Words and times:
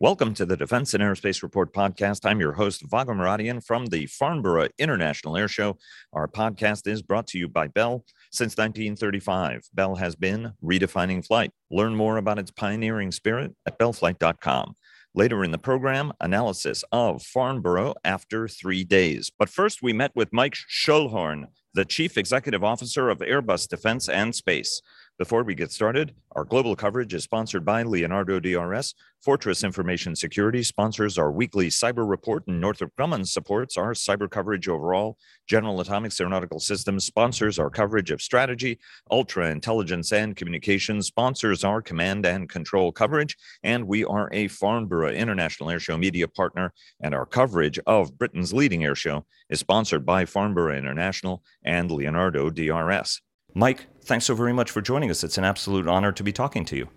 Welcome 0.00 0.34
to 0.34 0.44
the 0.44 0.56
Defense 0.56 0.92
and 0.92 1.04
Aerospace 1.04 1.40
Report 1.44 1.72
podcast. 1.72 2.28
I'm 2.28 2.40
your 2.40 2.54
host, 2.54 2.82
Vago 2.90 3.12
Muradian 3.12 3.64
from 3.64 3.86
the 3.86 4.06
Farnborough 4.06 4.66
International 4.76 5.36
Air 5.36 5.46
Show. 5.46 5.78
Our 6.12 6.26
podcast 6.26 6.88
is 6.88 7.00
brought 7.00 7.28
to 7.28 7.38
you 7.38 7.46
by 7.46 7.68
Bell. 7.68 8.04
Since 8.32 8.56
1935, 8.56 9.68
Bell 9.72 9.94
has 9.94 10.16
been 10.16 10.52
redefining 10.60 11.24
flight. 11.24 11.52
Learn 11.70 11.94
more 11.94 12.16
about 12.16 12.40
its 12.40 12.50
pioneering 12.50 13.12
spirit 13.12 13.54
at 13.66 13.78
bellflight.com. 13.78 14.74
Later 15.14 15.44
in 15.44 15.52
the 15.52 15.58
program, 15.58 16.12
analysis 16.20 16.82
of 16.90 17.22
Farnborough 17.22 17.94
after 18.02 18.48
three 18.48 18.82
days. 18.82 19.30
But 19.38 19.48
first, 19.48 19.80
we 19.80 19.92
met 19.92 20.10
with 20.16 20.32
Mike 20.32 20.56
Schoellhorn, 20.68 21.46
the 21.72 21.84
Chief 21.84 22.18
Executive 22.18 22.64
Officer 22.64 23.10
of 23.10 23.18
Airbus 23.18 23.68
Defense 23.68 24.08
and 24.08 24.34
Space. 24.34 24.82
Before 25.16 25.44
we 25.44 25.54
get 25.54 25.70
started, 25.70 26.12
our 26.32 26.42
global 26.42 26.74
coverage 26.74 27.14
is 27.14 27.22
sponsored 27.22 27.64
by 27.64 27.84
Leonardo 27.84 28.40
DRS. 28.40 28.94
Fortress 29.22 29.62
Information 29.62 30.16
Security 30.16 30.64
sponsors 30.64 31.18
our 31.18 31.30
weekly 31.30 31.68
cyber 31.68 32.08
report, 32.08 32.42
and 32.48 32.60
Northrop 32.60 32.90
Grumman 32.98 33.24
supports 33.24 33.76
our 33.76 33.92
cyber 33.92 34.28
coverage 34.28 34.66
overall. 34.66 35.16
General 35.46 35.80
Atomics 35.80 36.20
Aeronautical 36.20 36.58
Systems 36.58 37.04
sponsors 37.06 37.60
our 37.60 37.70
coverage 37.70 38.10
of 38.10 38.20
strategy. 38.20 38.80
Ultra 39.08 39.52
Intelligence 39.52 40.12
and 40.12 40.34
Communications 40.34 41.06
sponsors 41.06 41.62
our 41.62 41.80
command 41.80 42.26
and 42.26 42.48
control 42.48 42.90
coverage. 42.90 43.36
And 43.62 43.86
we 43.86 44.04
are 44.04 44.28
a 44.32 44.48
Farnborough 44.48 45.12
International 45.12 45.68
Airshow 45.68 45.96
media 45.96 46.26
partner, 46.26 46.72
and 47.00 47.14
our 47.14 47.24
coverage 47.24 47.78
of 47.86 48.18
Britain's 48.18 48.52
leading 48.52 48.80
airshow 48.80 49.22
is 49.48 49.60
sponsored 49.60 50.04
by 50.04 50.24
Farnborough 50.24 50.76
International 50.76 51.44
and 51.64 51.88
Leonardo 51.92 52.50
DRS. 52.50 53.20
Mike, 53.56 53.86
thanks 54.04 54.26
so 54.26 54.34
very 54.34 54.52
much 54.52 54.70
for 54.70 54.80
joining 54.80 55.10
us. 55.10 55.24
It's 55.24 55.38
an 55.38 55.44
absolute 55.44 55.86
honor 55.86 56.12
to 56.12 56.22
be 56.22 56.32
talking 56.32 56.64
to 56.66 56.76
you. 56.76 56.88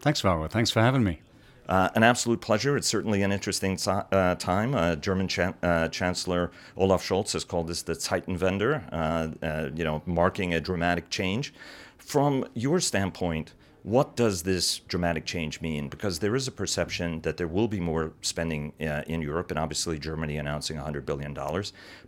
Thanks, 0.00 0.20
Vago. 0.20 0.46
Thanks 0.48 0.70
for 0.70 0.80
having 0.80 1.04
me. 1.04 1.20
Uh, 1.68 1.90
an 1.94 2.02
absolute 2.02 2.40
pleasure. 2.40 2.76
It's 2.76 2.88
certainly 2.88 3.22
an 3.22 3.30
interesting 3.30 3.78
uh, 3.86 4.34
time. 4.36 4.74
Uh, 4.74 4.96
German 4.96 5.28
uh, 5.62 5.88
Chancellor 5.88 6.50
Olaf 6.76 7.06
Scholz 7.06 7.32
has 7.32 7.44
called 7.44 7.68
this 7.68 7.82
the 7.82 7.92
Zeitenwende, 7.92 8.82
uh, 8.90 9.46
uh, 9.46 9.70
you 9.74 9.84
know, 9.84 10.02
marking 10.06 10.54
a 10.54 10.60
dramatic 10.60 11.10
change. 11.10 11.52
From 11.98 12.46
your 12.54 12.80
standpoint, 12.80 13.52
what 13.82 14.16
does 14.16 14.44
this 14.44 14.78
dramatic 14.78 15.26
change 15.26 15.60
mean? 15.60 15.88
Because 15.88 16.20
there 16.20 16.34
is 16.34 16.48
a 16.48 16.52
perception 16.52 17.20
that 17.20 17.36
there 17.36 17.48
will 17.48 17.68
be 17.68 17.80
more 17.80 18.12
spending 18.22 18.72
in 18.78 19.20
Europe, 19.20 19.50
and 19.50 19.58
obviously 19.58 19.98
Germany 19.98 20.38
announcing 20.38 20.78
$100 20.78 21.04
billion. 21.04 21.34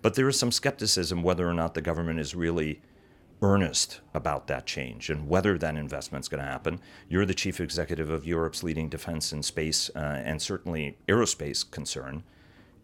But 0.01 0.15
there 0.15 0.29
is 0.29 0.39
some 0.39 0.53
skepticism 0.53 1.23
whether 1.23 1.49
or 1.49 1.55
not 1.55 1.75
the 1.75 1.83
government 1.83 2.19
is 2.19 2.35
really 2.35 2.81
earnest 3.43 4.01
about 4.15 4.47
that 4.47 4.67
change 4.67 5.09
and 5.09 5.29
whether 5.29 5.57
that 5.57 5.77
investment's 5.77 6.29
going 6.29 6.43
to 6.43 6.49
happen. 6.49 6.81
You're 7.09 7.27
the 7.27 7.35
chief 7.35 7.61
executive 7.61 8.11
of 8.11 8.27
Europe's 8.27 8.63
leading 8.63 8.89
defense 8.89 9.33
and 9.33 9.45
space 9.45 9.91
uh, 9.95 9.99
and 9.99 10.41
certainly 10.43 10.99
aerospace 11.09 11.69
concern. 11.71 12.23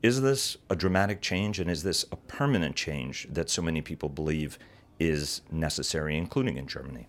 Is 0.03 0.23
this 0.23 0.57
a 0.71 0.77
dramatic 0.77 1.21
change 1.21 1.59
and 1.59 1.71
is 1.71 1.83
this 1.83 2.05
a 2.12 2.17
permanent 2.17 2.77
change 2.77 3.27
that 3.31 3.51
so 3.51 3.62
many 3.62 3.81
people 3.81 4.09
believe 4.09 4.59
is 4.99 5.43
necessary, 5.51 6.17
including 6.17 6.57
in 6.57 6.67
Germany? 6.67 7.09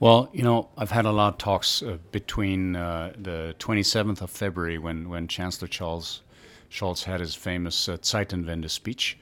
Well, 0.00 0.28
you 0.32 0.42
know, 0.42 0.68
I've 0.76 0.90
had 0.90 1.06
a 1.06 1.10
lot 1.10 1.34
of 1.34 1.38
talks 1.38 1.82
uh, 1.82 1.98
between 2.12 2.76
uh, 2.76 3.12
the 3.18 3.54
27th 3.58 4.20
of 4.22 4.30
February 4.30 4.78
when, 4.78 5.08
when 5.08 5.26
Chancellor 5.26 5.66
Charles 5.66 6.22
Scholz 6.70 7.04
had 7.04 7.20
his 7.20 7.34
famous 7.34 7.88
uh, 7.88 7.96
Zeitenwende 7.96 8.70
speech 8.70 9.18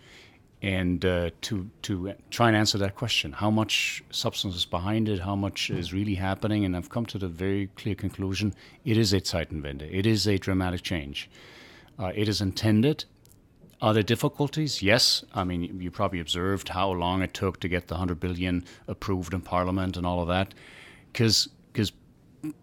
and 0.62 1.05
uh, 1.05 1.31
to 1.43 1.71
to 1.83 2.15
try 2.31 2.49
and 2.49 2.57
answer 2.57 2.79
that 2.79 2.95
question. 2.95 3.33
How 3.33 3.51
much 3.51 4.03
substance 4.11 4.55
is 4.55 4.65
behind 4.65 5.09
it? 5.09 5.21
How 5.21 5.37
much 5.37 5.71
is 5.71 5.93
really 5.93 6.15
happening? 6.15 6.65
And 6.65 6.77
i've 6.77 6.89
come 6.89 7.07
to 7.07 7.19
the 7.19 7.29
very 7.29 7.69
clear 7.77 7.95
conclusion 7.95 8.55
it 8.84 8.97
is 8.97 9.12
a 9.12 9.21
zeitenwende 9.21 9.89
it 9.93 10.07
is 10.07 10.27
a 10.27 10.39
dramatic 10.39 10.83
change. 10.83 11.31
Uh, 11.99 12.12
it 12.15 12.29
is 12.29 12.41
intended. 12.41 13.05
Are 13.81 13.93
there 13.93 14.03
difficulties? 14.03 14.83
Yes. 14.83 15.25
I 15.34 15.45
mean 15.45 15.81
you 15.81 15.91
probably 15.91 16.21
observed 16.21 16.71
how 16.71 16.91
long 16.91 17.23
it 17.23 17.34
took 17.34 17.61
to 17.61 17.69
get 17.69 17.89
the 17.89 17.95
100 17.95 18.19
billion 18.19 18.65
approved 18.88 19.34
in 19.34 19.43
parliament 19.43 19.97
and 19.97 20.06
all 20.06 20.23
of 20.23 20.28
that. 20.28 20.55
Because 21.12 21.49
because 21.73 21.93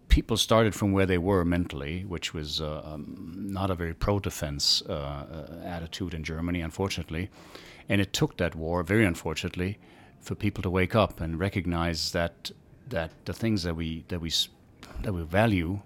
people 0.08 0.36
started 0.36 0.74
from 0.74 0.92
where 0.92 1.06
they 1.06 1.18
were 1.18 1.44
mentally, 1.44 2.04
which 2.04 2.32
was 2.32 2.60
uh, 2.60 2.82
um, 2.84 3.34
not 3.50 3.70
a 3.70 3.74
very 3.74 3.94
pro-defense 3.94 4.82
uh, 4.88 4.92
uh 4.92 5.66
attitude 5.66 6.14
in 6.14 6.22
Germany, 6.22 6.60
unfortunately. 6.60 7.30
And 7.88 8.00
it 8.00 8.12
took 8.12 8.36
that 8.36 8.54
war, 8.54 8.82
very 8.82 9.04
unfortunately, 9.04 9.78
for 10.20 10.34
people 10.34 10.62
to 10.62 10.70
wake 10.70 10.94
up 10.94 11.20
and 11.20 11.38
recognize 11.38 12.12
that 12.12 12.50
that 12.88 13.10
the 13.24 13.32
things 13.32 13.62
that 13.62 13.76
we 13.76 14.04
that 14.08 14.20
we 14.20 14.30
that 15.02 15.12
we 15.12 15.22
value 15.22 15.80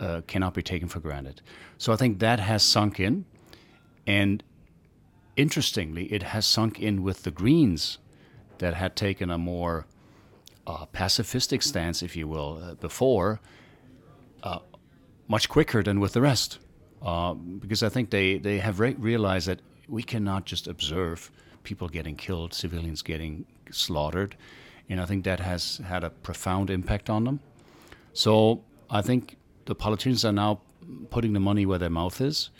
uh, 0.00 0.22
cannot 0.26 0.54
be 0.54 0.62
taken 0.62 0.88
for 0.88 1.00
granted. 1.00 1.40
So 1.78 1.92
I 1.92 1.96
think 1.96 2.18
that 2.18 2.40
has 2.40 2.62
sunk 2.62 3.00
in, 3.00 3.24
and 4.06 4.42
interestingly, 5.36 6.12
it 6.12 6.22
has 6.22 6.46
sunk 6.46 6.80
in 6.80 7.02
with 7.02 7.22
the 7.22 7.30
Greens 7.30 7.98
that 8.58 8.74
had 8.74 8.96
taken 8.96 9.30
a 9.30 9.38
more 9.38 9.86
uh, 10.66 10.86
pacifistic 10.86 11.62
stance, 11.62 12.02
if 12.02 12.16
you 12.16 12.26
will, 12.28 12.60
uh, 12.62 12.74
before, 12.74 13.40
uh, 14.42 14.58
much 15.28 15.48
quicker 15.48 15.82
than 15.82 16.00
with 16.00 16.12
the 16.12 16.20
rest. 16.20 16.58
Uh, 17.02 17.34
because 17.34 17.82
I 17.82 17.88
think 17.88 18.10
they, 18.10 18.38
they 18.38 18.58
have 18.58 18.80
re- 18.80 18.94
realized 18.94 19.48
that 19.48 19.60
we 19.88 20.02
cannot 20.02 20.46
just 20.46 20.66
observe 20.66 21.30
people 21.62 21.88
getting 21.88 22.16
killed, 22.16 22.54
civilians 22.54 23.02
getting 23.02 23.44
slaughtered. 23.70 24.36
And 24.88 25.00
I 25.00 25.06
think 25.06 25.24
that 25.24 25.40
has 25.40 25.78
had 25.78 26.04
a 26.04 26.10
profound 26.10 26.70
impact 26.70 27.10
on 27.10 27.24
them. 27.24 27.40
So 28.12 28.62
I 28.90 29.02
think 29.02 29.36
the 29.64 29.74
politicians 29.74 30.24
are 30.24 30.32
now 30.32 30.60
putting 31.10 31.32
the 31.32 31.40
money 31.40 31.66
where 31.66 31.78
their 31.78 31.90
mouth 31.90 32.20
is. 32.20 32.50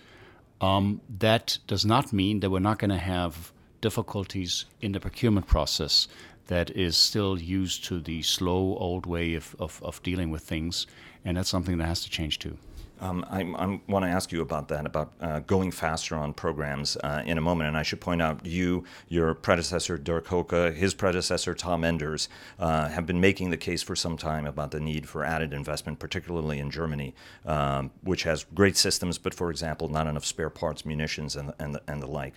Um, 0.60 1.00
that 1.18 1.58
does 1.66 1.84
not 1.84 2.12
mean 2.12 2.40
that 2.40 2.50
we're 2.50 2.58
not 2.60 2.78
going 2.78 2.90
to 2.90 2.98
have 2.98 3.52
difficulties 3.88 4.64
in 4.80 4.92
the 4.92 5.00
procurement 5.00 5.46
process 5.46 6.08
that 6.46 6.70
is 6.70 6.96
still 6.96 7.38
used 7.38 7.84
to 7.84 8.00
the 8.00 8.22
slow 8.22 8.76
old 8.86 9.04
way 9.04 9.34
of, 9.34 9.54
of, 9.58 9.72
of 9.82 10.02
dealing 10.02 10.30
with 10.30 10.42
things. 10.42 10.86
And 11.24 11.36
that's 11.36 11.50
something 11.50 11.76
that 11.78 11.86
has 11.86 12.02
to 12.04 12.10
change 12.10 12.38
too. 12.38 12.56
Um, 13.00 13.26
I, 13.28 13.40
I 13.42 13.80
want 13.86 14.04
to 14.04 14.10
ask 14.10 14.32
you 14.32 14.40
about 14.40 14.68
that, 14.68 14.86
about 14.86 15.12
uh, 15.20 15.40
going 15.40 15.70
faster 15.70 16.14
on 16.16 16.32
programs 16.32 16.96
uh, 16.96 17.22
in 17.26 17.36
a 17.36 17.40
moment. 17.40 17.68
And 17.68 17.76
I 17.76 17.82
should 17.82 18.00
point 18.00 18.22
out, 18.22 18.46
you, 18.46 18.84
your 19.08 19.34
predecessor, 19.34 19.98
Dirk 19.98 20.26
Hoke, 20.28 20.52
his 20.52 20.94
predecessor, 20.94 21.54
Tom 21.54 21.84
Enders, 21.84 22.28
uh, 22.58 22.88
have 22.88 23.04
been 23.04 23.20
making 23.20 23.50
the 23.50 23.58
case 23.58 23.82
for 23.82 23.96
some 23.96 24.16
time 24.16 24.46
about 24.46 24.70
the 24.70 24.80
need 24.80 25.06
for 25.06 25.24
added 25.24 25.52
investment, 25.52 25.98
particularly 25.98 26.58
in 26.58 26.70
Germany, 26.70 27.14
um, 27.44 27.90
which 28.02 28.22
has 28.22 28.46
great 28.54 28.76
systems, 28.76 29.18
but 29.18 29.34
for 29.34 29.50
example, 29.50 29.88
not 29.88 30.06
enough 30.06 30.24
spare 30.24 30.50
parts, 30.50 30.86
munitions, 30.86 31.36
and, 31.36 31.52
and, 31.58 31.78
and 31.86 32.00
the 32.00 32.06
like. 32.06 32.34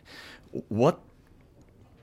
What 0.67 0.99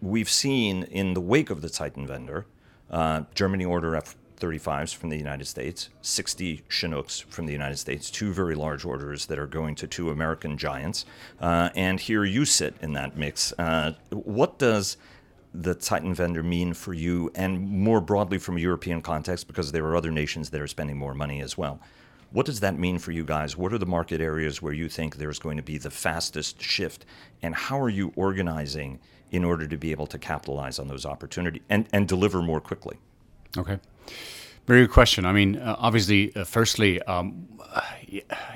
we've 0.04 0.28
seen 0.28 0.84
in 0.84 1.14
the 1.14 1.20
wake 1.20 1.50
of 1.50 1.62
the 1.62 1.68
Zeitenwende, 1.68 2.44
uh, 2.90 3.22
Germany 3.34 3.64
order 3.64 3.96
F 3.96 4.16
35s 4.38 4.94
from 4.94 5.08
the 5.08 5.16
United 5.16 5.46
States, 5.46 5.88
60 6.02 6.62
Chinooks 6.68 7.20
from 7.20 7.46
the 7.46 7.52
United 7.52 7.78
States, 7.78 8.10
two 8.10 8.32
very 8.32 8.54
large 8.54 8.84
orders 8.84 9.26
that 9.26 9.38
are 9.38 9.46
going 9.46 9.74
to 9.76 9.86
two 9.86 10.10
American 10.10 10.58
giants. 10.58 11.06
Uh, 11.40 11.70
and 11.74 12.00
here 12.00 12.24
you 12.24 12.44
sit 12.44 12.74
in 12.82 12.92
that 12.92 13.16
mix. 13.16 13.52
Uh, 13.58 13.94
what 14.10 14.58
does 14.58 14.96
the 15.54 15.74
Zeitenwende 15.76 16.44
mean 16.44 16.74
for 16.74 16.92
you, 16.92 17.30
and 17.34 17.60
more 17.60 18.00
broadly 18.00 18.38
from 18.38 18.56
a 18.56 18.60
European 18.60 19.00
context, 19.00 19.46
because 19.46 19.72
there 19.72 19.86
are 19.86 19.96
other 19.96 20.10
nations 20.10 20.50
that 20.50 20.60
are 20.60 20.66
spending 20.66 20.98
more 20.98 21.14
money 21.14 21.40
as 21.40 21.56
well? 21.56 21.80
What 22.32 22.46
does 22.46 22.58
that 22.60 22.76
mean 22.76 22.98
for 22.98 23.12
you 23.12 23.24
guys? 23.24 23.56
What 23.56 23.72
are 23.72 23.78
the 23.78 23.86
market 23.86 24.20
areas 24.20 24.60
where 24.60 24.72
you 24.72 24.88
think 24.88 25.16
there's 25.16 25.38
going 25.38 25.56
to 25.56 25.62
be 25.62 25.78
the 25.78 25.90
fastest 25.90 26.60
shift? 26.60 27.06
And 27.40 27.54
how 27.54 27.80
are 27.80 27.88
you 27.88 28.12
organizing 28.16 28.98
in 29.30 29.44
order 29.44 29.66
to 29.66 29.76
be 29.76 29.90
able 29.90 30.06
to 30.06 30.18
capitalize 30.18 30.78
on 30.78 30.88
those 30.88 31.04
opportunities 31.04 31.62
and, 31.68 31.86
and 31.92 32.08
deliver 32.08 32.42
more 32.42 32.60
quickly? 32.60 32.96
Okay. 33.56 33.78
Very 34.66 34.82
good 34.82 34.92
question. 34.92 35.26
I 35.26 35.32
mean, 35.32 35.56
uh, 35.56 35.76
obviously, 35.78 36.34
uh, 36.34 36.44
firstly, 36.44 37.02
um, 37.02 37.46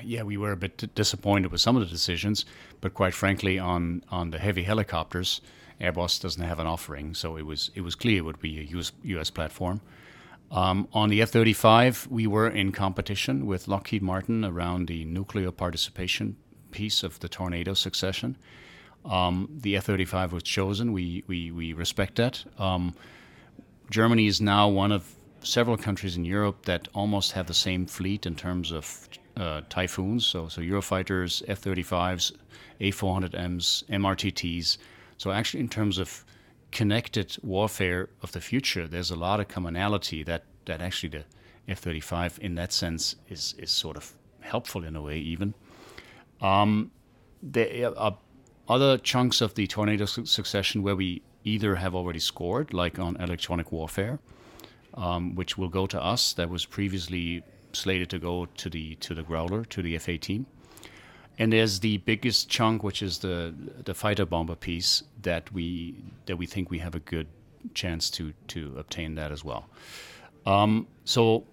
yeah, 0.03 0.23
we 0.23 0.37
were 0.37 0.51
a 0.51 0.57
bit 0.57 0.95
disappointed 0.95 1.51
with 1.51 1.61
some 1.61 1.75
of 1.75 1.81
the 1.81 1.87
decisions, 1.87 2.45
but 2.81 2.93
quite 2.93 3.13
frankly, 3.13 3.59
on, 3.59 4.03
on 4.09 4.31
the 4.31 4.39
heavy 4.39 4.63
helicopters, 4.63 5.41
Airbus 5.79 6.21
doesn't 6.21 6.43
have 6.43 6.59
an 6.59 6.67
offering, 6.67 7.13
so 7.13 7.37
it 7.37 7.45
was 7.45 7.71
it 7.73 7.81
was 7.81 7.95
clear 7.95 8.17
it 8.17 8.25
would 8.25 8.41
be 8.41 8.59
a 8.59 8.63
US, 8.77 8.91
US 9.03 9.29
platform. 9.29 9.81
Um, 10.51 10.87
on 10.93 11.09
the 11.09 11.21
F 11.21 11.29
35, 11.29 12.07
we 12.09 12.27
were 12.27 12.49
in 12.49 12.71
competition 12.71 13.45
with 13.45 13.67
Lockheed 13.67 14.01
Martin 14.01 14.43
around 14.43 14.87
the 14.87 15.05
nuclear 15.05 15.51
participation 15.51 16.37
piece 16.71 17.03
of 17.03 17.19
the 17.19 17.29
Tornado 17.29 17.73
succession. 17.73 18.35
Um, 19.05 19.49
the 19.61 19.77
F 19.77 19.85
35 19.85 20.33
was 20.33 20.43
chosen. 20.43 20.91
We, 20.93 21.23
we, 21.27 21.51
we 21.51 21.73
respect 21.73 22.15
that. 22.15 22.43
Um, 22.57 22.95
Germany 23.89 24.27
is 24.27 24.39
now 24.39 24.67
one 24.67 24.91
of 24.91 25.15
several 25.41 25.77
countries 25.77 26.15
in 26.15 26.25
Europe 26.25 26.65
that 26.65 26.87
almost 26.93 27.31
have 27.31 27.47
the 27.47 27.53
same 27.53 27.85
fleet 27.85 28.25
in 28.25 28.35
terms 28.35 28.71
of 28.71 29.09
uh, 29.37 29.61
typhoons. 29.69 30.25
So, 30.25 30.47
so 30.47 30.61
Eurofighters, 30.61 31.43
F 31.47 31.61
35s, 31.61 32.33
A 32.81 32.91
400Ms, 32.91 33.85
MRTTs. 33.89 34.77
So, 35.17 35.31
actually, 35.31 35.61
in 35.61 35.69
terms 35.69 35.97
of 35.97 36.25
connected 36.71 37.37
warfare 37.41 38.09
of 38.21 38.31
the 38.31 38.41
future, 38.41 38.87
there's 38.87 39.11
a 39.11 39.15
lot 39.15 39.39
of 39.39 39.47
commonality 39.47 40.23
that, 40.23 40.43
that 40.65 40.81
actually 40.81 41.09
the 41.09 41.23
F 41.67 41.79
35 41.79 42.39
in 42.41 42.55
that 42.55 42.73
sense 42.73 43.15
is, 43.29 43.55
is 43.57 43.71
sort 43.71 43.97
of 43.97 44.13
helpful 44.41 44.83
in 44.83 44.95
a 44.95 45.01
way, 45.01 45.17
even. 45.17 45.53
Um, 46.41 46.91
there 47.41 47.97
are 47.97 48.17
other 48.69 48.97
chunks 48.97 49.41
of 49.41 49.55
the 49.55 49.67
tornado 49.67 50.05
su- 50.05 50.25
succession 50.25 50.83
where 50.83 50.95
we 50.95 51.21
either 51.43 51.75
have 51.75 51.95
already 51.95 52.19
scored, 52.19 52.73
like 52.73 52.99
on 52.99 53.15
electronic 53.17 53.71
warfare, 53.71 54.19
um, 54.93 55.35
which 55.35 55.57
will 55.57 55.69
go 55.69 55.87
to 55.87 56.01
us. 56.01 56.33
That 56.33 56.49
was 56.49 56.65
previously 56.65 57.43
slated 57.73 58.09
to 58.09 58.19
go 58.19 58.45
to 58.45 58.69
the 58.69 58.95
to 58.95 59.13
the 59.13 59.23
Growler, 59.23 59.65
to 59.65 59.81
the 59.81 59.95
F-18. 59.95 60.45
And 61.37 61.53
there's 61.53 61.79
the 61.79 61.97
biggest 61.97 62.49
chunk, 62.49 62.83
which 62.83 63.01
is 63.01 63.19
the 63.19 63.53
the 63.85 63.93
fighter 63.93 64.25
bomber 64.25 64.55
piece 64.55 65.03
that 65.21 65.51
we 65.51 65.95
that 66.25 66.37
we 66.37 66.45
think 66.45 66.69
we 66.69 66.79
have 66.79 66.95
a 66.95 66.99
good 66.99 67.27
chance 67.73 68.09
to 68.11 68.33
to 68.47 68.75
obtain 68.77 69.15
that 69.15 69.31
as 69.31 69.43
well. 69.43 69.65
Um, 70.45 70.87
so 71.05 71.45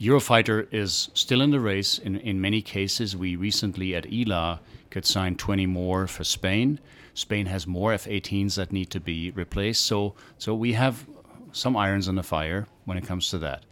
Eurofighter 0.00 0.66
is 0.72 1.10
still 1.14 1.40
in 1.40 1.50
the 1.50 1.60
race. 1.60 1.98
In, 1.98 2.16
in 2.16 2.40
many 2.40 2.60
cases, 2.60 3.16
we 3.16 3.36
recently 3.36 3.94
at 3.94 4.06
ILA 4.12 4.60
could 4.92 5.06
sign 5.06 5.34
20 5.36 5.66
more 5.66 6.06
for 6.06 6.22
Spain. 6.22 6.78
Spain 7.14 7.46
has 7.46 7.66
more 7.66 7.92
F-18s 7.94 8.54
that 8.56 8.72
need 8.72 8.90
to 8.90 9.00
be 9.00 9.30
replaced. 9.30 9.86
So, 9.86 10.14
so 10.38 10.54
we 10.54 10.74
have 10.74 11.06
some 11.52 11.76
irons 11.76 12.08
in 12.08 12.14
the 12.14 12.22
fire 12.22 12.66
when 12.84 12.98
it 12.98 13.06
comes 13.06 13.30
to 13.30 13.38
that. 13.38 13.64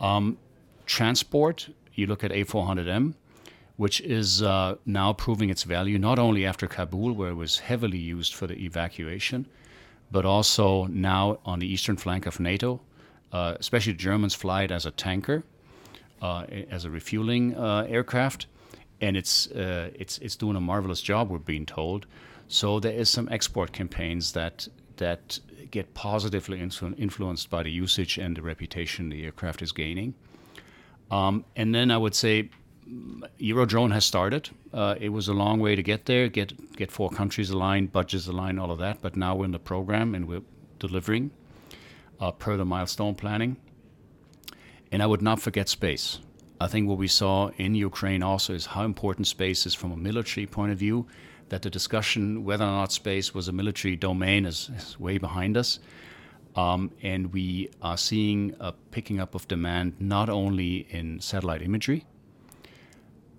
Um, 0.00 0.38
transport, 0.86 1.68
you 1.94 2.06
look 2.06 2.24
at 2.24 2.30
A400M, 2.30 3.14
which 3.76 4.00
is 4.00 4.42
uh, 4.42 4.76
now 4.86 5.12
proving 5.12 5.50
its 5.50 5.62
value 5.62 5.98
not 5.98 6.18
only 6.18 6.46
after 6.46 6.66
Kabul, 6.66 7.12
where 7.12 7.30
it 7.30 7.34
was 7.34 7.58
heavily 7.58 7.98
used 7.98 8.34
for 8.34 8.46
the 8.46 8.56
evacuation, 8.64 9.46
but 10.10 10.24
also 10.24 10.86
now 10.86 11.38
on 11.44 11.58
the 11.58 11.70
eastern 11.70 11.96
flank 11.98 12.24
of 12.26 12.40
NATO. 12.40 12.80
Uh, 13.30 13.56
especially 13.60 13.92
the 13.92 13.98
Germans 13.98 14.34
fly 14.34 14.62
it 14.62 14.70
as 14.70 14.86
a 14.86 14.90
tanker, 14.90 15.42
uh, 16.22 16.46
as 16.70 16.86
a 16.86 16.90
refueling 16.90 17.54
uh, 17.54 17.84
aircraft, 17.88 18.46
and 19.00 19.16
it's 19.16 19.48
uh, 19.50 19.90
it's 19.94 20.18
it's 20.18 20.36
doing 20.36 20.56
a 20.56 20.60
marvelous 20.60 21.02
job. 21.02 21.30
We're 21.30 21.38
being 21.38 21.66
told. 21.66 22.06
So 22.48 22.80
there 22.80 22.92
is 22.92 23.08
some 23.08 23.28
export 23.30 23.72
campaigns 23.72 24.32
that 24.32 24.68
that 24.96 25.38
get 25.70 25.94
positively 25.94 26.58
influ- 26.58 26.98
influenced 26.98 27.50
by 27.50 27.62
the 27.62 27.70
usage 27.70 28.18
and 28.18 28.36
the 28.36 28.42
reputation 28.42 29.08
the 29.08 29.24
aircraft 29.24 29.62
is 29.62 29.72
gaining. 29.72 30.14
Um, 31.10 31.44
and 31.54 31.74
then 31.74 31.90
I 31.90 31.98
would 31.98 32.14
say 32.14 32.50
Eurodrone 33.40 33.92
has 33.92 34.04
started. 34.04 34.50
Uh, 34.72 34.94
it 35.00 35.08
was 35.08 35.28
a 35.28 35.32
long 35.32 35.60
way 35.60 35.76
to 35.76 35.82
get 35.82 36.06
there, 36.06 36.28
get 36.28 36.76
get 36.76 36.90
four 36.90 37.10
countries 37.10 37.50
aligned, 37.50 37.92
budgets 37.92 38.26
aligned, 38.26 38.60
all 38.60 38.70
of 38.70 38.78
that. 38.78 39.02
But 39.02 39.16
now 39.16 39.34
we're 39.34 39.46
in 39.46 39.52
the 39.52 39.58
program 39.58 40.14
and 40.14 40.26
we're 40.28 40.42
delivering 40.78 41.30
uh, 42.20 42.32
per 42.32 42.56
the 42.56 42.64
milestone 42.64 43.14
planning. 43.14 43.56
And 44.92 45.02
I 45.02 45.06
would 45.06 45.22
not 45.22 45.40
forget 45.40 45.68
space. 45.68 46.20
I 46.60 46.68
think 46.68 46.88
what 46.88 46.98
we 46.98 47.08
saw 47.08 47.50
in 47.56 47.74
Ukraine 47.74 48.22
also 48.22 48.54
is 48.54 48.66
how 48.66 48.84
important 48.84 49.26
space 49.26 49.66
is 49.66 49.74
from 49.74 49.92
a 49.92 49.96
military 49.96 50.46
point 50.46 50.72
of 50.72 50.78
view. 50.78 51.06
That 51.48 51.62
the 51.62 51.70
discussion 51.70 52.44
whether 52.44 52.64
or 52.64 52.70
not 52.70 52.92
space 52.92 53.32
was 53.32 53.46
a 53.46 53.52
military 53.52 53.94
domain 53.94 54.46
is, 54.46 54.70
is 54.76 54.98
way 54.98 55.18
behind 55.18 55.56
us. 55.56 55.78
Um, 56.56 56.90
and 57.02 57.32
we 57.32 57.68
are 57.82 57.98
seeing 57.98 58.56
a 58.58 58.72
picking 58.72 59.20
up 59.20 59.34
of 59.34 59.46
demand 59.46 59.94
not 60.00 60.28
only 60.28 60.86
in 60.90 61.20
satellite 61.20 61.62
imagery, 61.62 62.04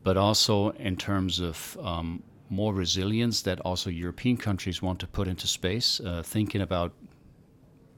but 0.03 0.15
also 0.15 0.69
in 0.69 0.95
terms 0.95 1.39
of 1.39 1.77
um, 1.81 2.23
more 2.49 2.73
resilience 2.73 3.41
that 3.41 3.59
also 3.61 3.89
European 3.89 4.37
countries 4.37 4.81
want 4.81 4.99
to 4.99 5.07
put 5.07 5.27
into 5.27 5.47
space, 5.47 5.99
uh, 5.99 6.21
thinking 6.23 6.61
about 6.61 6.93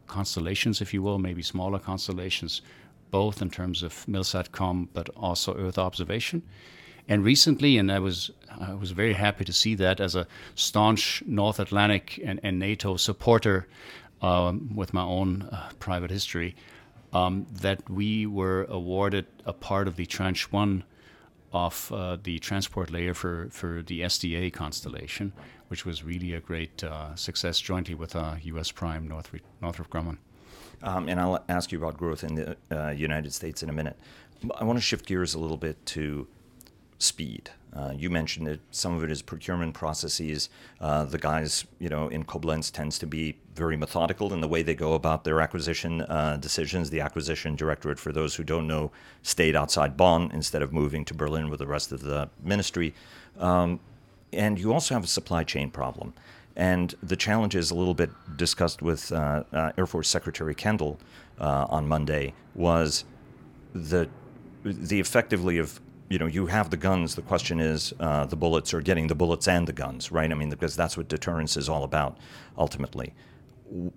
constellations, 0.08 0.82
if 0.82 0.94
you 0.94 1.04
will, 1.04 1.20
maybe 1.20 1.44
smaller 1.44 1.78
constellations, 1.78 2.62
both 3.12 3.42
in 3.42 3.50
terms 3.50 3.84
of 3.84 4.06
MilSatCom, 4.08 4.90
but 4.94 5.10
also 5.16 5.56
Earth 5.56 5.78
observation. 5.78 6.44
And 7.08 7.24
recently, 7.24 7.78
and 7.78 7.92
I 7.92 8.00
was 8.00 8.32
I 8.60 8.74
was 8.74 8.92
very 8.92 9.14
happy 9.14 9.46
to 9.46 9.54
see 9.54 9.76
that 9.76 10.00
as 10.00 10.16
a 10.16 10.28
staunch 10.56 11.24
North 11.26 11.60
Atlantic 11.60 12.20
and, 12.24 12.40
and 12.44 12.60
NATO 12.60 12.98
supporter 12.98 13.68
um, 14.22 14.76
with 14.76 14.94
my 14.94 15.02
own 15.02 15.44
uh, 15.52 15.70
private 15.80 16.12
history, 16.12 16.56
um, 17.14 17.48
that 17.52 17.90
we 17.90 18.26
were 18.26 18.66
awarded 18.70 19.26
a 19.46 19.54
part 19.54 19.88
of 19.88 19.96
the 19.96 20.06
Tranche 20.06 20.52
1 20.52 20.84
of 21.52 21.92
uh, 21.92 22.18
the 22.22 22.38
transport 22.40 22.92
layer 22.92 23.14
for, 23.14 23.48
for 23.52 23.82
the 23.82 24.02
SDA 24.02 24.54
constellation, 24.54 25.34
which 25.68 25.86
was 25.86 26.04
really 26.04 26.34
a 26.34 26.40
great 26.40 26.84
uh, 26.84 27.16
success 27.16 27.60
jointly 27.60 27.96
with 27.96 28.16
uh, 28.16 28.36
U.S. 28.44 28.72
Prime 28.72 29.08
Northrop, 29.08 29.42
Northrop 29.62 29.90
Grumman. 29.90 30.18
Um, 30.82 31.10
and 31.10 31.20
I'll 31.20 31.44
ask 31.50 31.72
you 31.72 31.78
about 31.78 31.98
growth 31.98 32.24
in 32.24 32.36
the 32.36 32.58
uh, 32.72 32.90
United 32.90 33.34
States 33.34 33.64
in 33.64 33.70
a 33.70 33.74
minute. 33.74 33.98
I 34.58 34.64
want 34.64 34.78
to 34.78 34.82
shift 34.82 35.06
gears 35.06 35.34
a 35.34 35.40
little 35.40 35.58
bit 35.58 35.86
to 35.88 36.28
speed. 36.98 37.50
Uh, 37.72 37.94
you 37.96 38.10
mentioned 38.10 38.48
that 38.48 38.60
some 38.72 38.96
of 38.96 39.04
it 39.04 39.12
is 39.12 39.22
procurement 39.22 39.74
processes. 39.74 40.50
Uh, 40.82 41.06
the 41.06 41.20
guys, 41.20 41.66
you 41.80 41.88
know, 41.88 42.08
in 42.08 42.24
Koblenz 42.24 42.72
tends 42.72 42.98
to 43.00 43.06
be 43.06 43.38
very 43.54 43.78
methodical 43.78 44.34
in 44.34 44.42
the 44.42 44.48
way 44.48 44.64
they 44.64 44.74
go 44.74 44.94
about 44.94 45.24
their 45.24 45.40
acquisition 45.40 46.02
uh, 46.02 46.38
decisions. 46.38 46.90
The 46.90 47.02
acquisition 47.02 47.56
directorate, 47.56 48.00
for 48.00 48.12
those 48.12 48.36
who 48.36 48.44
don't 48.44 48.68
know, 48.68 48.92
stayed 49.22 49.56
outside 49.56 49.98
Bonn 49.98 50.32
instead 50.34 50.62
of 50.62 50.74
moving 50.74 51.06
to 51.06 51.14
Berlin 51.14 51.50
with 51.50 51.60
the 51.60 51.68
rest 51.68 51.92
of 51.92 52.02
the 52.02 52.30
ministry. 52.44 52.96
Um, 53.38 53.80
and 54.34 54.60
you 54.60 54.74
also 54.74 54.96
have 54.96 55.04
a 55.04 55.08
supply 55.08 55.44
chain 55.44 55.70
problem. 55.70 56.14
And 56.60 56.94
the 57.02 57.16
challenge 57.16 57.56
is 57.56 57.72
a 57.72 57.76
little 57.76 57.94
bit 57.94 58.10
discussed 58.36 58.82
with 58.82 59.14
uh, 59.14 59.44
uh, 59.54 59.72
Air 59.78 59.88
Force 59.88 60.10
Secretary 60.10 60.54
Kendall 60.54 61.00
uh, 61.40 61.66
on 61.70 61.88
Monday 61.88 62.34
was 62.54 63.06
the 63.74 64.10
the 64.66 65.00
effectively 65.00 65.58
of 65.58 65.80
you 66.10 66.20
know, 66.20 66.26
you 66.26 66.48
have 66.48 66.70
the 66.70 66.76
guns. 66.76 67.16
The 67.16 67.22
question 67.22 67.62
is 67.62 67.94
uh, 68.00 68.26
the 68.26 68.36
bullets 68.36 68.74
or 68.74 68.82
getting 68.82 69.08
the 69.08 69.16
bullets 69.16 69.48
and 69.48 69.68
the 69.68 69.74
guns, 69.74 70.12
right? 70.12 70.30
I 70.30 70.34
mean, 70.34 70.50
because 70.50 70.76
that's 70.76 70.98
what 70.98 71.08
deterrence 71.08 71.56
is 71.56 71.70
all 71.70 71.86
about 71.86 72.18
ultimately. 72.58 73.14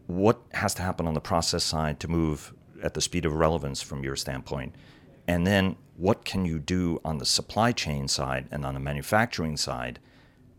What 0.06 0.40
has 0.52 0.72
to 0.74 0.82
happen 0.82 1.08
on 1.08 1.14
the 1.14 1.20
process 1.20 1.64
side 1.64 1.98
to 2.00 2.08
move 2.08 2.54
at 2.80 2.94
the 2.94 3.00
speed 3.00 3.24
of 3.24 3.34
relevance 3.34 3.82
from 3.82 4.04
your 4.04 4.14
standpoint? 4.14 4.76
And 5.26 5.46
then 5.46 5.76
what 5.96 6.24
can 6.24 6.44
you 6.44 6.60
do 6.60 7.00
on 7.04 7.18
the 7.18 7.26
supply 7.26 7.72
chain 7.72 8.06
side 8.06 8.46
and 8.52 8.64
on 8.64 8.74
the 8.74 8.80
manufacturing 8.80 9.56
side? 9.56 9.98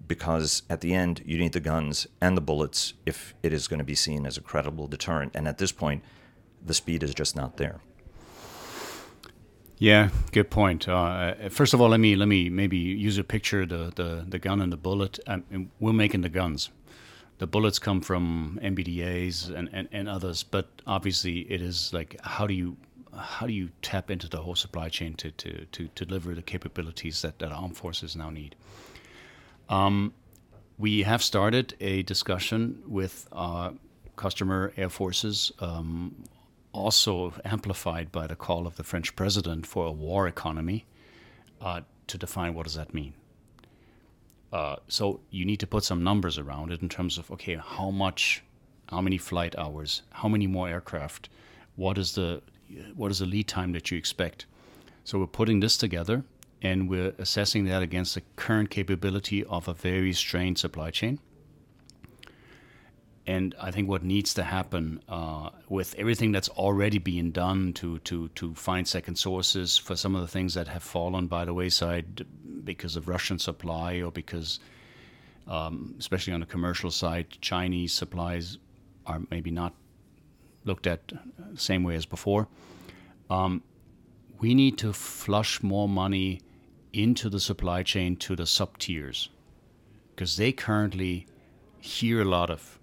Because 0.07 0.63
at 0.69 0.81
the 0.81 0.93
end, 0.93 1.23
you 1.25 1.37
need 1.37 1.53
the 1.53 1.59
guns 1.59 2.07
and 2.21 2.35
the 2.35 2.41
bullets 2.41 2.93
if 3.05 3.33
it 3.41 3.53
is 3.53 3.67
going 3.67 3.79
to 3.79 3.85
be 3.85 3.95
seen 3.95 4.25
as 4.25 4.37
a 4.37 4.41
credible 4.41 4.87
deterrent. 4.87 5.31
And 5.35 5.47
at 5.47 5.57
this 5.57 5.71
point, 5.71 6.03
the 6.65 6.73
speed 6.73 7.03
is 7.03 7.13
just 7.13 7.35
not 7.35 7.57
there. 7.57 7.79
Yeah, 9.77 10.09
good 10.31 10.49
point. 10.49 10.87
Uh, 10.87 11.49
first 11.49 11.73
of 11.73 11.81
all, 11.81 11.89
let 11.89 11.99
me 11.99 12.15
let 12.15 12.27
me 12.27 12.49
maybe 12.49 12.77
use 12.77 13.17
a 13.17 13.23
picture 13.23 13.65
the 13.65 13.91
the, 13.95 14.25
the 14.27 14.39
gun 14.39 14.61
and 14.61 14.71
the 14.71 14.77
bullet. 14.77 15.19
Um, 15.27 15.71
we're 15.79 15.93
making 15.93 16.21
the 16.21 16.29
guns. 16.29 16.69
The 17.39 17.47
bullets 17.47 17.79
come 17.79 17.99
from 17.99 18.59
MBDA's 18.63 19.49
and, 19.49 19.69
and, 19.73 19.89
and 19.91 20.07
others, 20.07 20.43
but 20.43 20.69
obviously 20.87 21.39
it 21.51 21.61
is 21.61 21.91
like 21.91 22.15
how 22.23 22.47
do 22.47 22.53
you 22.53 22.77
how 23.17 23.47
do 23.47 23.53
you 23.53 23.69
tap 23.81 24.09
into 24.09 24.29
the 24.29 24.37
whole 24.37 24.55
supply 24.55 24.89
chain 24.89 25.15
to, 25.15 25.31
to, 25.31 25.65
to, 25.71 25.87
deliver 25.95 26.33
the 26.33 26.41
capabilities 26.41 27.21
that, 27.21 27.39
that 27.39 27.51
armed 27.51 27.77
forces 27.77 28.15
now 28.15 28.29
need? 28.29 28.55
Um, 29.69 30.13
we 30.77 31.03
have 31.03 31.23
started 31.23 31.75
a 31.79 32.03
discussion 32.03 32.81
with 32.87 33.27
our 33.31 33.73
customer 34.15 34.73
air 34.77 34.89
forces 34.89 35.51
um, 35.59 36.15
also 36.71 37.33
amplified 37.45 38.11
by 38.11 38.27
the 38.27 38.35
call 38.35 38.67
of 38.67 38.75
the 38.75 38.83
French 38.83 39.15
president 39.15 39.65
for 39.65 39.85
a 39.87 39.91
war 39.91 40.27
economy 40.27 40.85
uh, 41.61 41.81
to 42.07 42.17
define 42.17 42.53
what 42.53 42.63
does 42.63 42.75
that 42.75 42.93
mean. 42.93 43.13
Uh, 44.51 44.75
so 44.87 45.19
you 45.31 45.45
need 45.45 45.59
to 45.59 45.67
put 45.67 45.83
some 45.83 46.03
numbers 46.03 46.37
around 46.37 46.71
it 46.71 46.81
in 46.81 46.89
terms 46.89 47.17
of 47.17 47.31
okay, 47.31 47.55
how 47.55 47.89
much, 47.89 48.43
how 48.89 49.01
many 49.01 49.17
flight 49.17 49.55
hours, 49.57 50.03
how 50.11 50.27
many 50.27 50.45
more 50.45 50.67
aircraft, 50.67 51.29
what 51.75 51.97
is 51.97 52.13
the 52.13 52.41
what 52.95 53.11
is 53.11 53.19
the 53.19 53.25
lead 53.25 53.47
time 53.47 53.71
that 53.71 53.89
you 53.91 53.97
expect. 53.97 54.45
So 55.03 55.19
we're 55.19 55.27
putting 55.27 55.59
this 55.59 55.77
together 55.77 56.23
and 56.63 56.89
we're 56.89 57.13
assessing 57.19 57.65
that 57.65 57.83
against 57.83 58.15
the 58.15 58.21
current 58.35 58.71
capability 58.71 59.43
of 59.43 59.67
a 59.67 59.73
very 59.73 60.13
strained 60.13 60.57
supply 60.57 60.89
chain 60.89 61.19
and 63.25 63.55
I 63.59 63.71
think 63.71 63.87
what 63.87 64.03
needs 64.03 64.33
to 64.33 64.43
happen 64.43 65.01
uh, 65.07 65.49
with 65.69 65.95
everything 65.97 66.31
that's 66.33 66.49
already 66.49 66.97
being 66.97 67.31
done 67.31 67.71
to, 67.73 67.99
to, 67.99 68.27
to 68.29 68.53
find 68.53 68.85
second 68.87 69.15
sources 69.15 69.77
for 69.77 69.95
some 69.95 70.13
of 70.13 70.21
the 70.21 70.27
things 70.27 70.53
that 70.55 70.67
have 70.67 70.83
fallen 70.83 71.27
by 71.27 71.45
the 71.45 71.53
wayside 71.53 72.25
because 72.65 72.97
of 72.97 73.07
Russian 73.07 73.39
supply 73.39 74.01
or 74.01 74.11
because, 74.11 74.59
um, 75.47 75.95
especially 75.99 76.33
on 76.33 76.41
the 76.41 76.45
commercial 76.45 76.91
side, 76.91 77.27
Chinese 77.39 77.93
supplies 77.93 78.57
are 79.05 79.21
maybe 79.31 79.51
not 79.51 79.73
looked 80.65 80.87
at 80.87 81.07
the 81.07 81.59
same 81.59 81.83
way 81.83 81.95
as 81.95 82.05
before. 82.05 82.49
Um, 83.29 83.63
we 84.39 84.53
need 84.53 84.77
to 84.79 84.91
flush 84.91 85.63
more 85.63 85.87
money 85.87 86.41
into 86.93 87.29
the 87.29 87.39
supply 87.39 87.83
chain 87.83 88.15
to 88.15 88.35
the 88.35 88.45
sub 88.45 88.77
tiers 88.77 89.29
because 90.15 90.37
they 90.37 90.51
currently 90.51 91.25
hear 91.79 92.21
a 92.21 92.25
lot 92.25 92.49
of 92.49 92.79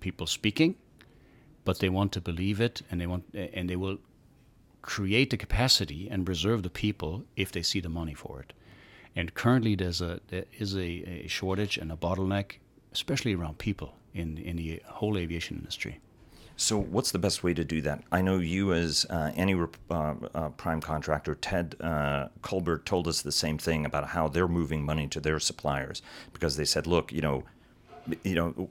people 0.00 0.26
speaking, 0.26 0.76
but 1.64 1.80
they 1.80 1.88
want 1.88 2.12
to 2.12 2.20
believe 2.20 2.60
it, 2.60 2.82
and 2.90 3.00
they 3.00 3.06
want 3.06 3.24
and 3.34 3.68
they 3.68 3.76
will 3.76 3.98
create 4.82 5.30
the 5.30 5.36
capacity 5.36 6.08
and 6.08 6.24
preserve 6.24 6.62
the 6.62 6.70
people 6.70 7.24
if 7.34 7.50
they 7.50 7.62
see 7.62 7.80
the 7.80 7.88
money 7.88 8.14
for 8.14 8.40
it. 8.40 8.52
And 9.16 9.34
currently, 9.34 9.74
there's 9.74 10.00
a 10.00 10.20
there 10.28 10.44
is 10.58 10.76
a, 10.76 11.24
a 11.24 11.26
shortage 11.26 11.76
and 11.76 11.90
a 11.90 11.96
bottleneck, 11.96 12.58
especially 12.92 13.34
around 13.34 13.58
people 13.58 13.94
in 14.14 14.38
in 14.38 14.56
the 14.56 14.82
whole 14.86 15.18
aviation 15.18 15.56
industry. 15.58 16.00
So, 16.58 16.78
what's 16.78 17.10
the 17.10 17.18
best 17.18 17.44
way 17.44 17.52
to 17.52 17.64
do 17.64 17.82
that? 17.82 18.02
I 18.10 18.22
know 18.22 18.38
you, 18.38 18.72
as 18.72 19.04
uh, 19.10 19.30
any 19.36 19.54
uh, 19.54 20.14
uh, 20.34 20.48
prime 20.50 20.80
contractor, 20.80 21.34
Ted 21.34 21.76
uh, 21.80 22.28
Colbert 22.40 22.86
told 22.86 23.06
us 23.06 23.20
the 23.20 23.30
same 23.30 23.58
thing 23.58 23.84
about 23.84 24.08
how 24.08 24.28
they're 24.28 24.48
moving 24.48 24.82
money 24.82 25.06
to 25.08 25.20
their 25.20 25.38
suppliers 25.38 26.00
because 26.32 26.56
they 26.56 26.64
said, 26.64 26.86
"Look, 26.86 27.12
you 27.12 27.20
know, 27.20 27.44
you 28.22 28.34
know, 28.34 28.70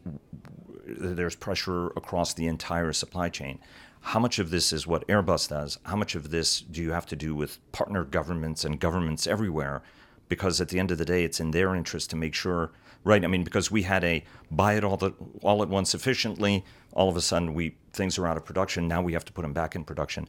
there's 0.85 1.35
pressure 1.35 1.87
across 1.87 2.33
the 2.33 2.47
entire 2.47 2.91
supply 2.91 3.29
chain. 3.29 3.59
How 4.01 4.19
much 4.19 4.39
of 4.39 4.49
this 4.49 4.71
is 4.71 4.87
what 4.87 5.07
Airbus 5.07 5.49
does? 5.49 5.77
How 5.83 5.95
much 5.95 6.15
of 6.15 6.29
this 6.29 6.61
do 6.61 6.81
you 6.81 6.91
have 6.91 7.05
to 7.07 7.15
do 7.15 7.35
with 7.35 7.59
partner 7.71 8.03
governments 8.03 8.63
and 8.63 8.79
governments 8.79 9.27
everywhere? 9.27 9.81
Because 10.27 10.59
at 10.59 10.69
the 10.69 10.79
end 10.79 10.91
of 10.91 10.97
the 10.97 11.05
day, 11.05 11.23
it's 11.23 11.39
in 11.39 11.51
their 11.51 11.75
interest 11.75 12.09
to 12.11 12.15
make 12.15 12.33
sure." 12.33 12.71
right? 13.05 13.23
I 13.23 13.27
mean, 13.27 13.45
because 13.45 13.71
we 13.71 13.83
had 13.83 14.03
a 14.03 14.25
buy 14.51 14.73
it 14.73 14.83
all 14.83 14.97
the, 14.97 15.13
all 15.41 15.61
at 15.61 15.69
once 15.69 15.95
efficiently. 15.95 16.65
All 16.91 17.07
of 17.07 17.15
a 17.15 17.21
sudden, 17.21 17.53
we 17.53 17.77
things 17.93 18.17
are 18.17 18.27
out 18.27 18.35
of 18.35 18.43
production. 18.43 18.89
Now 18.89 19.01
we 19.01 19.13
have 19.13 19.23
to 19.25 19.31
put 19.31 19.43
them 19.43 19.53
back 19.53 19.75
in 19.75 19.85
production. 19.85 20.27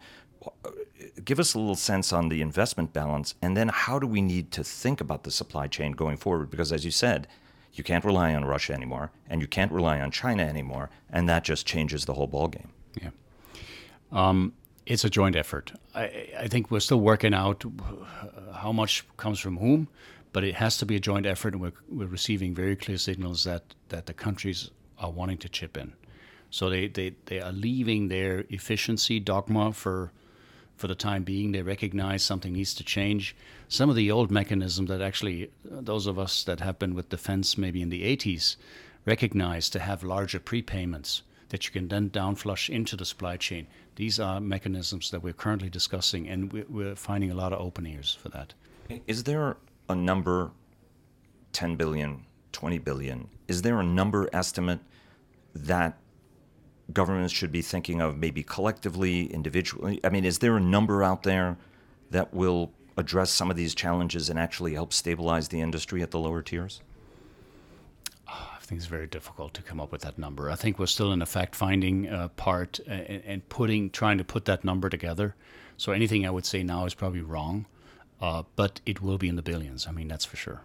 Give 1.24 1.40
us 1.40 1.54
a 1.54 1.58
little 1.58 1.74
sense 1.74 2.12
on 2.12 2.28
the 2.28 2.40
investment 2.40 2.92
balance, 2.92 3.34
and 3.42 3.56
then 3.56 3.68
how 3.68 3.98
do 3.98 4.06
we 4.06 4.22
need 4.22 4.52
to 4.52 4.62
think 4.62 5.00
about 5.00 5.24
the 5.24 5.30
supply 5.30 5.66
chain 5.66 5.92
going 5.92 6.16
forward? 6.16 6.50
Because 6.50 6.72
as 6.72 6.84
you 6.84 6.90
said, 6.90 7.26
you 7.72 7.82
can't 7.82 8.04
rely 8.04 8.34
on 8.34 8.44
Russia 8.44 8.74
anymore, 8.74 9.10
and 9.28 9.40
you 9.40 9.48
can't 9.48 9.72
rely 9.72 10.00
on 10.00 10.10
China 10.10 10.44
anymore, 10.44 10.90
and 11.10 11.28
that 11.28 11.42
just 11.42 11.66
changes 11.66 12.04
the 12.04 12.14
whole 12.14 12.28
ballgame. 12.28 12.68
Yeah. 13.02 13.10
Um, 14.12 14.52
it's 14.86 15.04
a 15.04 15.10
joint 15.10 15.36
effort. 15.36 15.72
I, 15.94 16.28
I, 16.38 16.48
think 16.48 16.70
we're 16.70 16.80
still 16.80 17.00
working 17.00 17.34
out 17.34 17.64
how 18.54 18.72
much 18.72 19.04
comes 19.16 19.40
from 19.40 19.58
whom 19.58 19.88
but 20.36 20.44
it 20.44 20.56
has 20.56 20.76
to 20.76 20.84
be 20.84 20.96
a 20.96 21.00
joint 21.00 21.24
effort, 21.24 21.54
and 21.54 21.62
we're, 21.62 21.72
we're 21.88 22.06
receiving 22.06 22.54
very 22.54 22.76
clear 22.76 22.98
signals 22.98 23.44
that, 23.44 23.62
that 23.88 24.04
the 24.04 24.12
countries 24.12 24.70
are 24.98 25.10
wanting 25.10 25.38
to 25.38 25.48
chip 25.48 25.78
in. 25.78 25.94
So 26.50 26.68
they, 26.68 26.88
they, 26.88 27.14
they 27.24 27.40
are 27.40 27.52
leaving 27.52 28.08
their 28.08 28.44
efficiency 28.50 29.18
dogma 29.18 29.72
for 29.72 30.12
for 30.76 30.88
the 30.88 30.94
time 30.94 31.22
being. 31.22 31.52
They 31.52 31.62
recognize 31.62 32.22
something 32.22 32.52
needs 32.52 32.74
to 32.74 32.84
change. 32.84 33.34
Some 33.66 33.88
of 33.88 33.96
the 33.96 34.10
old 34.10 34.30
mechanisms 34.30 34.90
that 34.90 35.00
actually 35.00 35.50
those 35.64 36.06
of 36.06 36.18
us 36.18 36.44
that 36.44 36.60
have 36.60 36.78
been 36.78 36.94
with 36.94 37.08
defense 37.08 37.56
maybe 37.56 37.80
in 37.80 37.88
the 37.88 38.02
80s 38.14 38.56
recognize 39.06 39.70
to 39.70 39.78
have 39.78 40.02
larger 40.02 40.38
prepayments 40.38 41.22
that 41.48 41.66
you 41.66 41.72
can 41.72 41.88
then 41.88 42.10
downflush 42.10 42.68
into 42.68 42.96
the 42.96 43.04
supply 43.04 43.36
chain. 43.36 43.66
These 43.96 44.18
are 44.18 44.40
mechanisms 44.40 45.10
that 45.10 45.22
we're 45.22 45.32
currently 45.32 45.68
discussing, 45.68 46.28
and 46.28 46.52
we're 46.52 46.96
finding 46.96 47.30
a 47.30 47.34
lot 47.34 47.52
of 47.52 47.60
open 47.60 47.86
ears 47.86 48.16
for 48.20 48.28
that. 48.30 48.54
Is 49.06 49.24
there 49.24 49.56
a 49.88 49.94
number 49.94 50.50
10 51.52 51.76
billion, 51.76 52.24
20 52.52 52.78
billion? 52.78 53.28
Is 53.48 53.62
there 53.62 53.80
a 53.80 53.84
number 53.84 54.28
estimate 54.32 54.80
that 55.54 55.98
governments 56.92 57.32
should 57.32 57.52
be 57.52 57.62
thinking 57.62 58.00
of 58.00 58.16
maybe 58.16 58.42
collectively, 58.42 59.32
individually? 59.32 60.00
I 60.04 60.08
mean, 60.08 60.24
is 60.24 60.38
there 60.38 60.56
a 60.56 60.60
number 60.60 61.02
out 61.02 61.22
there 61.22 61.56
that 62.10 62.32
will 62.34 62.72
address 62.96 63.30
some 63.30 63.50
of 63.50 63.56
these 63.56 63.74
challenges 63.74 64.30
and 64.30 64.38
actually 64.38 64.74
help 64.74 64.92
stabilize 64.92 65.48
the 65.48 65.60
industry 65.60 66.02
at 66.02 66.10
the 66.10 66.18
lower 66.18 66.42
tiers? 66.42 66.80
I 68.66 68.68
think 68.68 68.80
it's 68.80 68.88
very 68.88 69.06
difficult 69.06 69.54
to 69.54 69.62
come 69.62 69.80
up 69.80 69.92
with 69.92 70.00
that 70.02 70.18
number. 70.18 70.50
I 70.50 70.56
think 70.56 70.78
we're 70.78 70.86
still 70.86 71.12
in 71.12 71.20
the 71.20 71.26
fact-finding 71.26 72.08
uh, 72.08 72.28
part 72.28 72.80
and, 72.80 73.22
and, 73.24 73.48
putting, 73.48 73.90
trying 73.90 74.18
to 74.18 74.24
put 74.24 74.44
that 74.46 74.64
number 74.64 74.88
together. 74.88 75.36
So 75.76 75.92
anything 75.92 76.26
I 76.26 76.30
would 76.30 76.44
say 76.44 76.64
now 76.64 76.84
is 76.84 76.92
probably 76.92 77.20
wrong 77.20 77.66
uh, 78.20 78.42
but 78.54 78.80
it 78.86 79.02
will 79.02 79.18
be 79.18 79.28
in 79.28 79.36
the 79.36 79.42
billions. 79.42 79.86
I 79.86 79.92
mean, 79.92 80.08
that's 80.08 80.24
for 80.24 80.36
sure. 80.36 80.62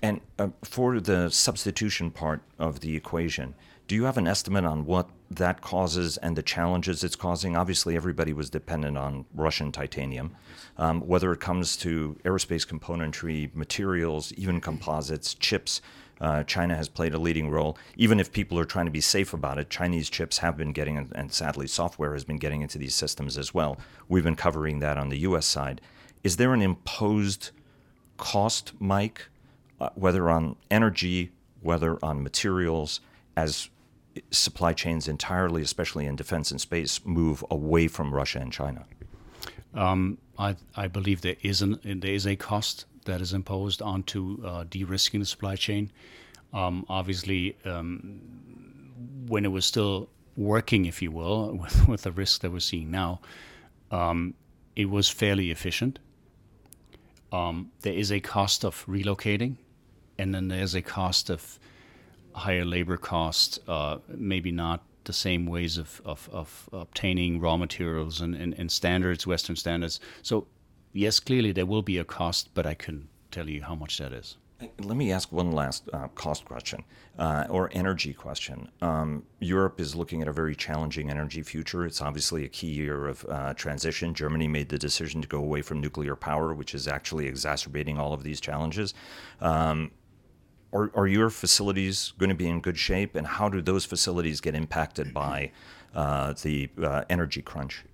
And 0.00 0.20
uh, 0.38 0.48
for 0.62 1.00
the 1.00 1.28
substitution 1.30 2.10
part 2.10 2.42
of 2.58 2.80
the 2.80 2.94
equation, 2.94 3.54
do 3.88 3.94
you 3.94 4.04
have 4.04 4.18
an 4.18 4.28
estimate 4.28 4.64
on 4.64 4.84
what 4.84 5.08
that 5.30 5.60
causes 5.60 6.18
and 6.18 6.36
the 6.36 6.42
challenges 6.42 7.02
it's 7.02 7.16
causing? 7.16 7.56
Obviously, 7.56 7.96
everybody 7.96 8.32
was 8.32 8.50
dependent 8.50 8.96
on 8.96 9.24
Russian 9.34 9.72
titanium. 9.72 10.36
Um, 10.76 11.00
whether 11.00 11.32
it 11.32 11.40
comes 11.40 11.76
to 11.78 12.16
aerospace 12.24 12.66
componentry, 12.66 13.52
materials, 13.54 14.32
even 14.34 14.60
composites, 14.60 15.34
chips, 15.34 15.80
uh, 16.20 16.42
China 16.44 16.76
has 16.76 16.88
played 16.88 17.14
a 17.14 17.18
leading 17.18 17.50
role. 17.50 17.76
Even 17.96 18.20
if 18.20 18.32
people 18.32 18.58
are 18.58 18.64
trying 18.64 18.86
to 18.86 18.92
be 18.92 19.00
safe 19.00 19.32
about 19.32 19.58
it, 19.58 19.70
Chinese 19.70 20.10
chips 20.10 20.38
have 20.38 20.56
been 20.56 20.72
getting, 20.72 21.10
and 21.14 21.32
sadly, 21.32 21.66
software 21.66 22.12
has 22.12 22.24
been 22.24 22.38
getting 22.38 22.62
into 22.62 22.78
these 22.78 22.94
systems 22.94 23.38
as 23.38 23.54
well. 23.54 23.78
We've 24.08 24.24
been 24.24 24.36
covering 24.36 24.80
that 24.80 24.98
on 24.98 25.08
the 25.08 25.18
U.S. 25.18 25.46
side. 25.46 25.80
Is 26.24 26.36
there 26.36 26.52
an 26.52 26.62
imposed 26.62 27.50
cost, 28.16 28.72
Mike, 28.78 29.28
uh, 29.80 29.90
whether 29.94 30.28
on 30.28 30.56
energy, 30.70 31.30
whether 31.62 32.04
on 32.04 32.22
materials, 32.22 33.00
as 33.36 33.70
supply 34.30 34.72
chains 34.72 35.06
entirely, 35.08 35.62
especially 35.62 36.06
in 36.06 36.16
defense 36.16 36.50
and 36.50 36.60
space, 36.60 37.04
move 37.04 37.44
away 37.50 37.88
from 37.88 38.12
Russia 38.12 38.40
and 38.40 38.52
China? 38.52 38.84
Um, 39.74 40.18
I, 40.38 40.56
I, 40.74 40.88
believe 40.88 41.20
there 41.20 41.36
is, 41.42 41.62
an, 41.62 41.78
there 41.84 42.12
is 42.12 42.26
a 42.26 42.36
cost 42.36 42.86
that 43.08 43.20
is 43.20 43.32
imposed 43.32 43.82
onto 43.82 44.44
uh, 44.44 44.64
de-risking 44.64 45.20
the 45.20 45.26
supply 45.26 45.56
chain. 45.56 45.90
Um, 46.52 46.86
obviously, 46.88 47.56
um, 47.64 48.20
when 49.26 49.44
it 49.44 49.48
was 49.48 49.64
still 49.64 50.08
working, 50.36 50.84
if 50.84 51.02
you 51.02 51.10
will, 51.10 51.56
with, 51.62 51.88
with 51.88 52.02
the 52.02 52.12
risk 52.12 52.42
that 52.42 52.52
we're 52.52 52.60
seeing 52.60 52.90
now, 52.90 53.20
um, 53.90 54.34
it 54.76 54.88
was 54.88 55.08
fairly 55.08 55.50
efficient. 55.50 55.98
Um, 57.32 57.72
there 57.82 57.92
is 57.92 58.12
a 58.12 58.20
cost 58.20 58.64
of 58.64 58.86
relocating, 58.86 59.56
and 60.18 60.34
then 60.34 60.48
there's 60.48 60.74
a 60.74 60.82
cost 60.82 61.30
of 61.30 61.58
higher 62.32 62.64
labor 62.64 62.96
cost, 62.96 63.58
uh, 63.68 63.98
maybe 64.08 64.52
not 64.52 64.82
the 65.04 65.12
same 65.12 65.46
ways 65.46 65.78
of, 65.78 66.00
of, 66.04 66.28
of 66.32 66.68
obtaining 66.72 67.40
raw 67.40 67.56
materials 67.56 68.20
and, 68.20 68.34
and, 68.34 68.54
and, 68.58 68.70
standards, 68.70 69.26
Western 69.26 69.56
standards. 69.56 69.98
So, 70.22 70.46
yes, 70.92 71.20
clearly 71.20 71.52
there 71.52 71.66
will 71.66 71.82
be 71.82 71.98
a 71.98 72.04
cost, 72.04 72.50
but 72.54 72.66
I 72.66 72.74
couldn't 72.74 73.08
tell 73.30 73.48
you 73.48 73.62
how 73.62 73.74
much 73.74 73.98
that 73.98 74.12
is. 74.12 74.36
Let 74.80 74.96
me 74.96 75.12
ask 75.12 75.30
one 75.30 75.52
last 75.52 75.88
uh, 75.92 76.08
cost 76.08 76.44
question 76.44 76.82
uh, 77.16 77.46
or 77.48 77.70
energy 77.72 78.12
question. 78.12 78.68
Um, 78.82 79.22
Europe 79.38 79.78
is 79.80 79.94
looking 79.94 80.20
at 80.20 80.26
a 80.26 80.32
very 80.32 80.56
challenging 80.56 81.10
energy 81.10 81.42
future. 81.42 81.86
It's 81.86 82.02
obviously 82.02 82.44
a 82.44 82.48
key 82.48 82.66
year 82.66 83.06
of 83.06 83.24
uh, 83.28 83.54
transition. 83.54 84.14
Germany 84.14 84.48
made 84.48 84.68
the 84.68 84.78
decision 84.78 85.22
to 85.22 85.28
go 85.28 85.38
away 85.38 85.62
from 85.62 85.80
nuclear 85.80 86.16
power, 86.16 86.52
which 86.54 86.74
is 86.74 86.88
actually 86.88 87.28
exacerbating 87.28 87.98
all 87.98 88.12
of 88.12 88.24
these 88.24 88.40
challenges. 88.40 88.94
Um, 89.40 89.92
are, 90.72 90.90
are, 90.94 91.06
your 91.06 91.30
facilities 91.30 92.12
going 92.18 92.28
to 92.28 92.34
be 92.34 92.48
in 92.48 92.60
good 92.60 92.76
shape, 92.76 93.14
and 93.14 93.26
how 93.26 93.48
do 93.48 93.62
those 93.62 93.84
facilities 93.84 94.40
get 94.40 94.54
impacted 94.56 95.14
by 95.14 95.52
uh, 95.94 96.34
the 96.42 96.68
uh, 96.82 97.04
energy 97.08 97.42
crunch? 97.42 97.84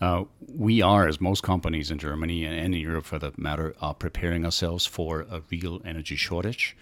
Uh, 0.00 0.24
we 0.54 0.82
are, 0.82 1.06
as 1.06 1.20
most 1.20 1.42
companies 1.42 1.90
in 1.90 1.98
Germany 1.98 2.44
and 2.44 2.74
in 2.74 2.80
Europe 2.80 3.04
for 3.04 3.18
that 3.18 3.38
matter, 3.38 3.74
are 3.80 3.94
preparing 3.94 4.44
ourselves 4.44 4.86
for 4.86 5.22
a 5.30 5.42
real 5.50 5.80
energy 5.84 6.16
shortage. 6.16 6.76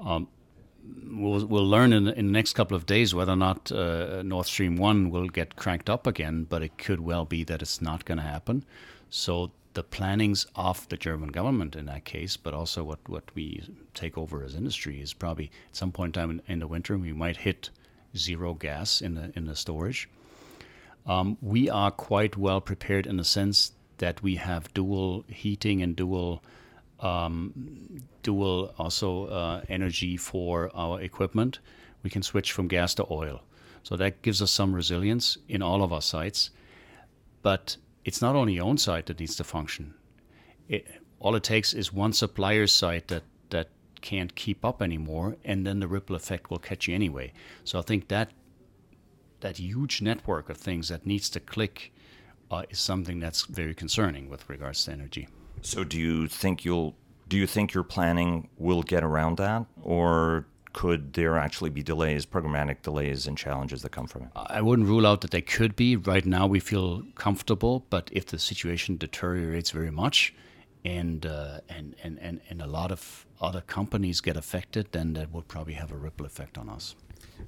Um, 0.00 0.28
we'll, 1.10 1.46
we'll 1.46 1.68
learn 1.68 1.92
in, 1.92 2.08
in, 2.08 2.26
the 2.26 2.32
next 2.32 2.54
couple 2.54 2.76
of 2.76 2.86
days 2.86 3.14
whether 3.14 3.32
or 3.32 3.36
not 3.36 3.70
uh, 3.70 4.22
Nord 4.22 4.46
Stream 4.46 4.76
1 4.76 5.10
will 5.10 5.28
get 5.28 5.56
cranked 5.56 5.90
up 5.90 6.06
again, 6.06 6.44
but 6.48 6.62
it 6.62 6.78
could 6.78 7.00
well 7.00 7.24
be 7.24 7.44
that 7.44 7.62
it's 7.62 7.80
not 7.80 8.04
going 8.04 8.18
to 8.18 8.24
happen. 8.24 8.64
So 9.10 9.52
the 9.74 9.82
plannings 9.82 10.46
of 10.54 10.88
the 10.88 10.96
German 10.96 11.30
government 11.30 11.76
in 11.76 11.86
that 11.86 12.04
case, 12.04 12.36
but 12.36 12.54
also 12.54 12.84
what, 12.84 13.00
what 13.08 13.24
we 13.34 13.62
take 13.92 14.16
over 14.16 14.42
as 14.44 14.54
industry 14.54 15.00
is 15.00 15.12
probably 15.12 15.50
at 15.68 15.76
some 15.76 15.92
point 15.92 16.16
in 16.16 16.20
time 16.20 16.30
in, 16.30 16.42
in 16.52 16.58
the 16.60 16.66
winter 16.66 16.96
we 16.96 17.12
might 17.12 17.38
hit 17.38 17.70
zero 18.16 18.54
gas 18.54 19.00
in 19.00 19.14
the 19.14 19.32
in 19.34 19.46
the 19.46 19.56
storage. 19.56 20.08
Um, 21.06 21.36
we 21.40 21.68
are 21.68 21.90
quite 21.90 22.36
well 22.36 22.60
prepared 22.60 23.06
in 23.06 23.16
the 23.16 23.24
sense 23.24 23.72
that 23.98 24.22
we 24.22 24.36
have 24.36 24.72
dual 24.74 25.24
heating 25.28 25.82
and 25.82 25.94
dual 25.94 26.42
um, 27.00 28.02
dual 28.22 28.74
also 28.78 29.26
uh, 29.26 29.62
energy 29.68 30.16
for 30.16 30.70
our 30.74 31.00
equipment. 31.00 31.58
We 32.02 32.10
can 32.10 32.22
switch 32.22 32.52
from 32.52 32.68
gas 32.68 32.94
to 32.94 33.06
oil, 33.10 33.42
so 33.82 33.96
that 33.96 34.22
gives 34.22 34.40
us 34.40 34.50
some 34.50 34.74
resilience 34.74 35.36
in 35.48 35.62
all 35.62 35.82
of 35.82 35.92
our 35.92 36.02
sites. 36.02 36.50
But 37.42 37.76
it's 38.04 38.22
not 38.22 38.36
only 38.36 38.54
your 38.54 38.64
own 38.64 38.78
site 38.78 39.06
that 39.06 39.20
needs 39.20 39.36
to 39.36 39.44
function. 39.44 39.94
It, 40.68 40.86
all 41.18 41.34
it 41.34 41.42
takes 41.42 41.74
is 41.74 41.92
one 41.92 42.12
supplier's 42.12 42.72
site 42.72 43.08
that 43.08 43.24
that 43.50 43.68
can't 44.00 44.34
keep 44.34 44.64
up 44.64 44.80
anymore, 44.80 45.36
and 45.44 45.66
then 45.66 45.80
the 45.80 45.88
ripple 45.88 46.16
effect 46.16 46.50
will 46.50 46.58
catch 46.58 46.88
you 46.88 46.94
anyway. 46.94 47.32
So 47.64 47.78
I 47.78 47.82
think 47.82 48.08
that 48.08 48.30
that 49.44 49.58
huge 49.58 50.00
network 50.00 50.48
of 50.48 50.56
things 50.56 50.88
that 50.88 51.06
needs 51.06 51.28
to 51.28 51.38
click 51.38 51.92
uh, 52.50 52.62
is 52.70 52.80
something 52.80 53.20
that's 53.20 53.44
very 53.44 53.74
concerning 53.74 54.28
with 54.30 54.48
regards 54.48 54.84
to 54.84 54.90
energy. 54.90 55.28
So, 55.60 55.84
do 55.84 55.98
you 55.98 56.28
think 56.28 56.64
you'll 56.64 56.94
do 57.28 57.36
you 57.36 57.46
think 57.46 57.72
your 57.72 57.84
planning 57.84 58.48
will 58.58 58.82
get 58.82 59.02
around 59.04 59.36
that, 59.38 59.66
or 59.82 60.46
could 60.72 61.12
there 61.12 61.38
actually 61.38 61.70
be 61.70 61.82
delays, 61.82 62.26
programmatic 62.26 62.82
delays, 62.82 63.26
and 63.26 63.36
challenges 63.38 63.82
that 63.82 63.92
come 63.92 64.06
from 64.06 64.22
it? 64.22 64.28
I 64.34 64.60
wouldn't 64.60 64.88
rule 64.88 65.06
out 65.06 65.20
that 65.20 65.30
they 65.30 65.42
could 65.42 65.76
be. 65.76 65.96
Right 65.96 66.26
now, 66.26 66.46
we 66.46 66.60
feel 66.60 67.02
comfortable, 67.14 67.86
but 67.90 68.10
if 68.12 68.26
the 68.26 68.38
situation 68.38 68.96
deteriorates 68.96 69.70
very 69.70 69.90
much, 69.90 70.34
and 70.84 71.26
uh, 71.26 71.60
and, 71.68 71.94
and 72.02 72.18
and 72.18 72.40
and 72.48 72.62
a 72.62 72.66
lot 72.66 72.90
of 72.90 73.26
other 73.40 73.62
companies 73.62 74.20
get 74.20 74.36
affected, 74.36 74.88
then 74.92 75.12
that 75.14 75.32
would 75.32 75.48
probably 75.48 75.74
have 75.74 75.92
a 75.92 75.96
ripple 75.96 76.24
effect 76.24 76.56
on 76.56 76.68
us. 76.70 76.94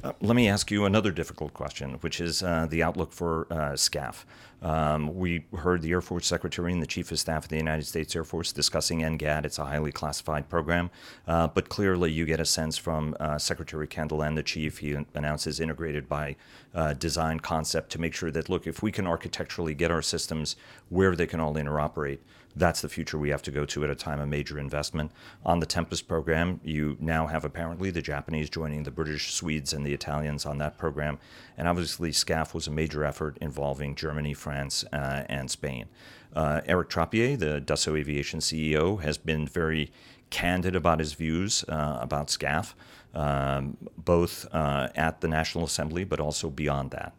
Uh, 0.03 0.13
let 0.21 0.37
me 0.37 0.49
ask 0.49 0.71
you 0.71 0.85
another 0.85 1.11
difficult 1.11 1.55
question, 1.55 1.95
which 2.01 2.21
is 2.21 2.43
uh, 2.43 2.67
the 2.69 2.83
outlook 2.83 3.13
for 3.13 3.47
uh, 3.51 3.73
SCAF. 3.73 4.25
Um, 4.63 5.15
we 5.17 5.45
heard 5.59 5.83
the 5.83 5.91
Air 5.91 6.01
Force 6.01 6.27
Secretary 6.27 6.73
and 6.73 6.83
the 6.83 6.87
Chief 6.87 7.11
of 7.13 7.19
Staff 7.19 7.45
of 7.45 7.51
the 7.51 7.57
United 7.57 7.85
States 7.85 8.17
Air 8.17 8.25
Force 8.25 8.53
discussing 8.53 9.01
NGAD. 9.01 9.45
It's 9.45 9.59
a 9.59 9.65
highly 9.65 9.93
classified 9.93 10.49
program, 10.49 10.91
uh, 11.27 11.49
but 11.49 11.69
clearly 11.69 12.11
you 12.11 12.25
get 12.25 12.41
a 12.41 12.45
sense 12.45 12.77
from 12.79 13.17
uh, 13.21 13.39
Secretary 13.39 13.87
Kendall 13.87 14.23
and 14.23 14.37
the 14.37 14.43
Chief. 14.43 14.79
He 14.79 14.97
announces 15.15 15.61
integrated 15.61 16.09
by 16.09 16.37
uh, 16.75 16.95
design 16.95 17.41
concept 17.41 17.91
to 17.93 18.01
make 18.01 18.15
sure 18.15 18.31
that, 18.31 18.49
look, 18.49 18.67
if 18.67 18.83
we 18.83 18.91
can 18.91 19.07
architecturally 19.07 19.75
get 19.75 19.91
our 19.91 20.03
systems 20.03 20.57
where 20.89 21.15
they 21.15 21.27
can 21.27 21.41
all 21.41 21.55
interoperate, 21.55 22.19
that's 22.57 22.81
the 22.81 22.89
future 22.89 23.19
we 23.19 23.29
have 23.29 23.43
to 23.43 23.51
go 23.51 23.67
to 23.67 23.85
at 23.85 23.91
a 23.91 23.95
time 23.95 24.19
of 24.19 24.29
major 24.29 24.59
investment. 24.59 25.13
On 25.45 25.61
the 25.61 25.67
Tempest 25.67 26.09
program, 26.09 26.61
you 26.65 26.97
now 26.99 27.27
have 27.27 27.45
apparently 27.45 27.91
the 27.91 28.01
Japanese 28.01 28.49
joining 28.49 28.83
the 28.83 28.91
British, 28.91 29.35
Swedes, 29.35 29.75
and 29.75 29.87
the 29.87 29.93
Italians 29.93 30.47
on 30.47 30.59
that 30.59 30.79
program. 30.79 31.19
And 31.59 31.69
obviously, 31.69 32.11
SCAF 32.11 32.55
was 32.55 32.67
a 32.67 32.71
major 32.71 33.05
effort 33.05 33.37
involving 33.41 33.95
Germany, 33.95 34.33
France, 34.33 34.85
uh, 34.93 35.25
and 35.29 35.51
Spain. 35.51 35.87
Uh, 36.35 36.63
Eric 36.67 36.89
Trappier, 36.89 37.39
the 37.39 37.61
Dassault 37.61 37.99
Aviation 37.99 38.41
CEO, 38.41 39.01
has 39.03 39.19
been 39.19 39.47
very 39.47 39.93
candid 40.31 40.75
about 40.75 40.99
his 40.99 41.13
views 41.13 41.65
uh, 41.69 41.99
about 42.01 42.29
SCAF, 42.29 42.75
um, 43.15 43.77
both 43.97 44.47
uh, 44.53 44.89
at 44.95 45.21
the 45.21 45.29
National 45.29 45.65
Assembly 45.65 46.05
but 46.05 46.21
also 46.21 46.51
beyond 46.51 46.91
that 46.91 47.15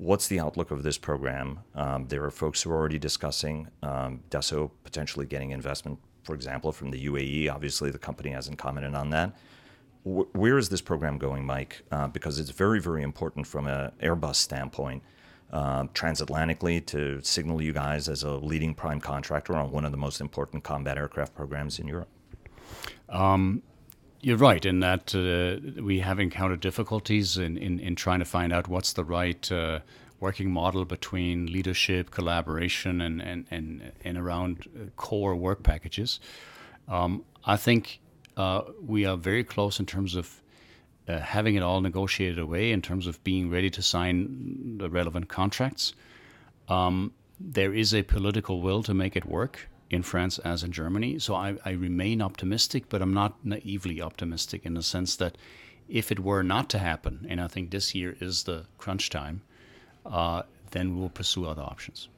what's 0.00 0.28
the 0.28 0.40
outlook 0.40 0.70
of 0.70 0.82
this 0.82 0.96
program? 0.96 1.60
Um, 1.74 2.06
there 2.08 2.24
are 2.24 2.30
folks 2.30 2.62
who 2.62 2.70
are 2.70 2.74
already 2.74 2.98
discussing 2.98 3.68
um, 3.82 4.20
Dassault 4.30 4.70
potentially 4.82 5.26
getting 5.26 5.50
investment, 5.50 5.98
for 6.24 6.34
example, 6.34 6.72
from 6.72 6.90
the 6.90 7.06
UAE. 7.06 7.52
Obviously, 7.52 7.90
the 7.90 7.98
company 7.98 8.30
hasn't 8.30 8.58
commented 8.58 8.94
on 8.94 9.10
that. 9.10 9.36
W- 10.06 10.26
where 10.32 10.56
is 10.56 10.70
this 10.70 10.80
program 10.80 11.18
going, 11.18 11.44
Mike? 11.44 11.82
Uh, 11.92 12.08
because 12.08 12.38
it's 12.38 12.50
very, 12.50 12.80
very 12.80 13.02
important 13.02 13.46
from 13.46 13.66
an 13.66 13.92
Airbus 14.02 14.36
standpoint. 14.36 15.02
Uh, 15.52 15.82
transatlantically 15.88 16.84
to 16.86 17.20
signal 17.22 17.60
you 17.60 17.72
guys 17.72 18.08
as 18.08 18.22
a 18.22 18.30
leading 18.30 18.72
prime 18.72 19.00
contractor 19.00 19.56
on 19.56 19.70
one 19.72 19.84
of 19.84 19.90
the 19.90 19.98
most 19.98 20.20
important 20.20 20.62
combat 20.62 20.96
aircraft 20.96 21.34
programs 21.34 21.80
in 21.80 21.88
Europe? 21.88 22.08
Um, 23.08 23.60
you're 24.20 24.36
right 24.36 24.64
in 24.64 24.80
that 24.80 25.14
uh, 25.14 25.80
we 25.82 26.00
have 26.00 26.20
encountered 26.20 26.60
difficulties 26.60 27.36
in, 27.38 27.56
in, 27.56 27.80
in, 27.80 27.96
trying 27.96 28.18
to 28.18 28.24
find 28.24 28.52
out 28.52 28.68
what's 28.68 28.92
the 28.92 29.04
right 29.04 29.50
uh, 29.50 29.80
working 30.20 30.50
model 30.50 30.84
between 30.84 31.50
leadership, 31.50 32.10
collaboration, 32.10 33.00
and, 33.00 33.22
and, 33.22 33.46
and, 33.50 33.92
and 34.04 34.18
around 34.18 34.68
uh, 34.76 34.90
core 34.96 35.34
work 35.34 35.62
packages. 35.62 36.20
Um, 36.88 37.24
I 37.44 37.56
think 37.56 38.00
uh, 38.36 38.62
we 38.86 39.06
are 39.06 39.16
very 39.16 39.42
close 39.42 39.80
in 39.80 39.86
terms 39.86 40.14
of 40.14 40.42
uh, 41.08 41.18
having 41.18 41.54
it 41.54 41.62
all 41.62 41.80
negotiated 41.80 42.38
away, 42.38 42.72
in 42.72 42.82
terms 42.82 43.06
of 43.06 43.22
being 43.24 43.50
ready 43.50 43.70
to 43.70 43.82
sign 43.82 44.76
the 44.78 44.90
relevant 44.90 45.28
contracts. 45.28 45.94
Um, 46.68 47.12
there 47.40 47.72
is 47.72 47.94
a 47.94 48.02
political 48.02 48.60
will 48.60 48.82
to 48.82 48.92
make 48.92 49.16
it 49.16 49.24
work 49.24 49.69
in 49.90 50.02
France 50.02 50.38
as 50.38 50.62
in 50.62 50.70
Germany. 50.72 51.18
So 51.18 51.34
I, 51.34 51.56
I 51.64 51.72
remain 51.72 52.22
optimistic, 52.22 52.88
but 52.88 53.02
I'm 53.02 53.12
not 53.12 53.44
naively 53.44 54.00
optimistic 54.00 54.64
in 54.64 54.74
the 54.74 54.82
sense 54.82 55.16
that 55.16 55.36
if 55.88 56.12
it 56.12 56.20
were 56.20 56.44
not 56.44 56.70
to 56.70 56.78
happen, 56.78 57.26
and 57.28 57.40
I 57.40 57.48
think 57.48 57.70
this 57.70 57.94
year 57.94 58.16
is 58.20 58.44
the 58.44 58.66
crunch 58.78 59.10
time, 59.10 59.42
uh, 60.06 60.42
then 60.70 60.96
we'll 60.96 61.08
pursue 61.08 61.46
other 61.46 61.62
options. 61.62 62.08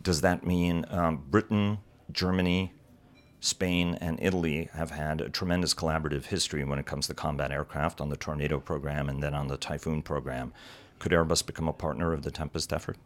Does 0.00 0.20
that 0.20 0.46
mean 0.46 0.86
um, 0.90 1.24
Britain, 1.28 1.78
Germany, 2.12 2.72
Spain, 3.40 3.98
and 4.00 4.18
Italy 4.22 4.68
have 4.72 4.92
had 4.92 5.20
a 5.20 5.28
tremendous 5.28 5.74
collaborative 5.74 6.26
history 6.26 6.64
when 6.64 6.78
it 6.78 6.86
comes 6.86 7.08
to 7.08 7.14
combat 7.14 7.50
aircraft 7.50 8.00
on 8.00 8.08
the 8.08 8.16
Tornado 8.16 8.60
program 8.60 9.08
and 9.08 9.20
then 9.20 9.34
on 9.34 9.48
the 9.48 9.56
Typhoon 9.56 10.02
program? 10.02 10.52
Could 11.00 11.12
Airbus 11.12 11.44
become 11.44 11.68
a 11.68 11.72
partner 11.72 12.12
of 12.12 12.22
the 12.22 12.30
Tempest 12.30 12.72
effort? 12.72 12.96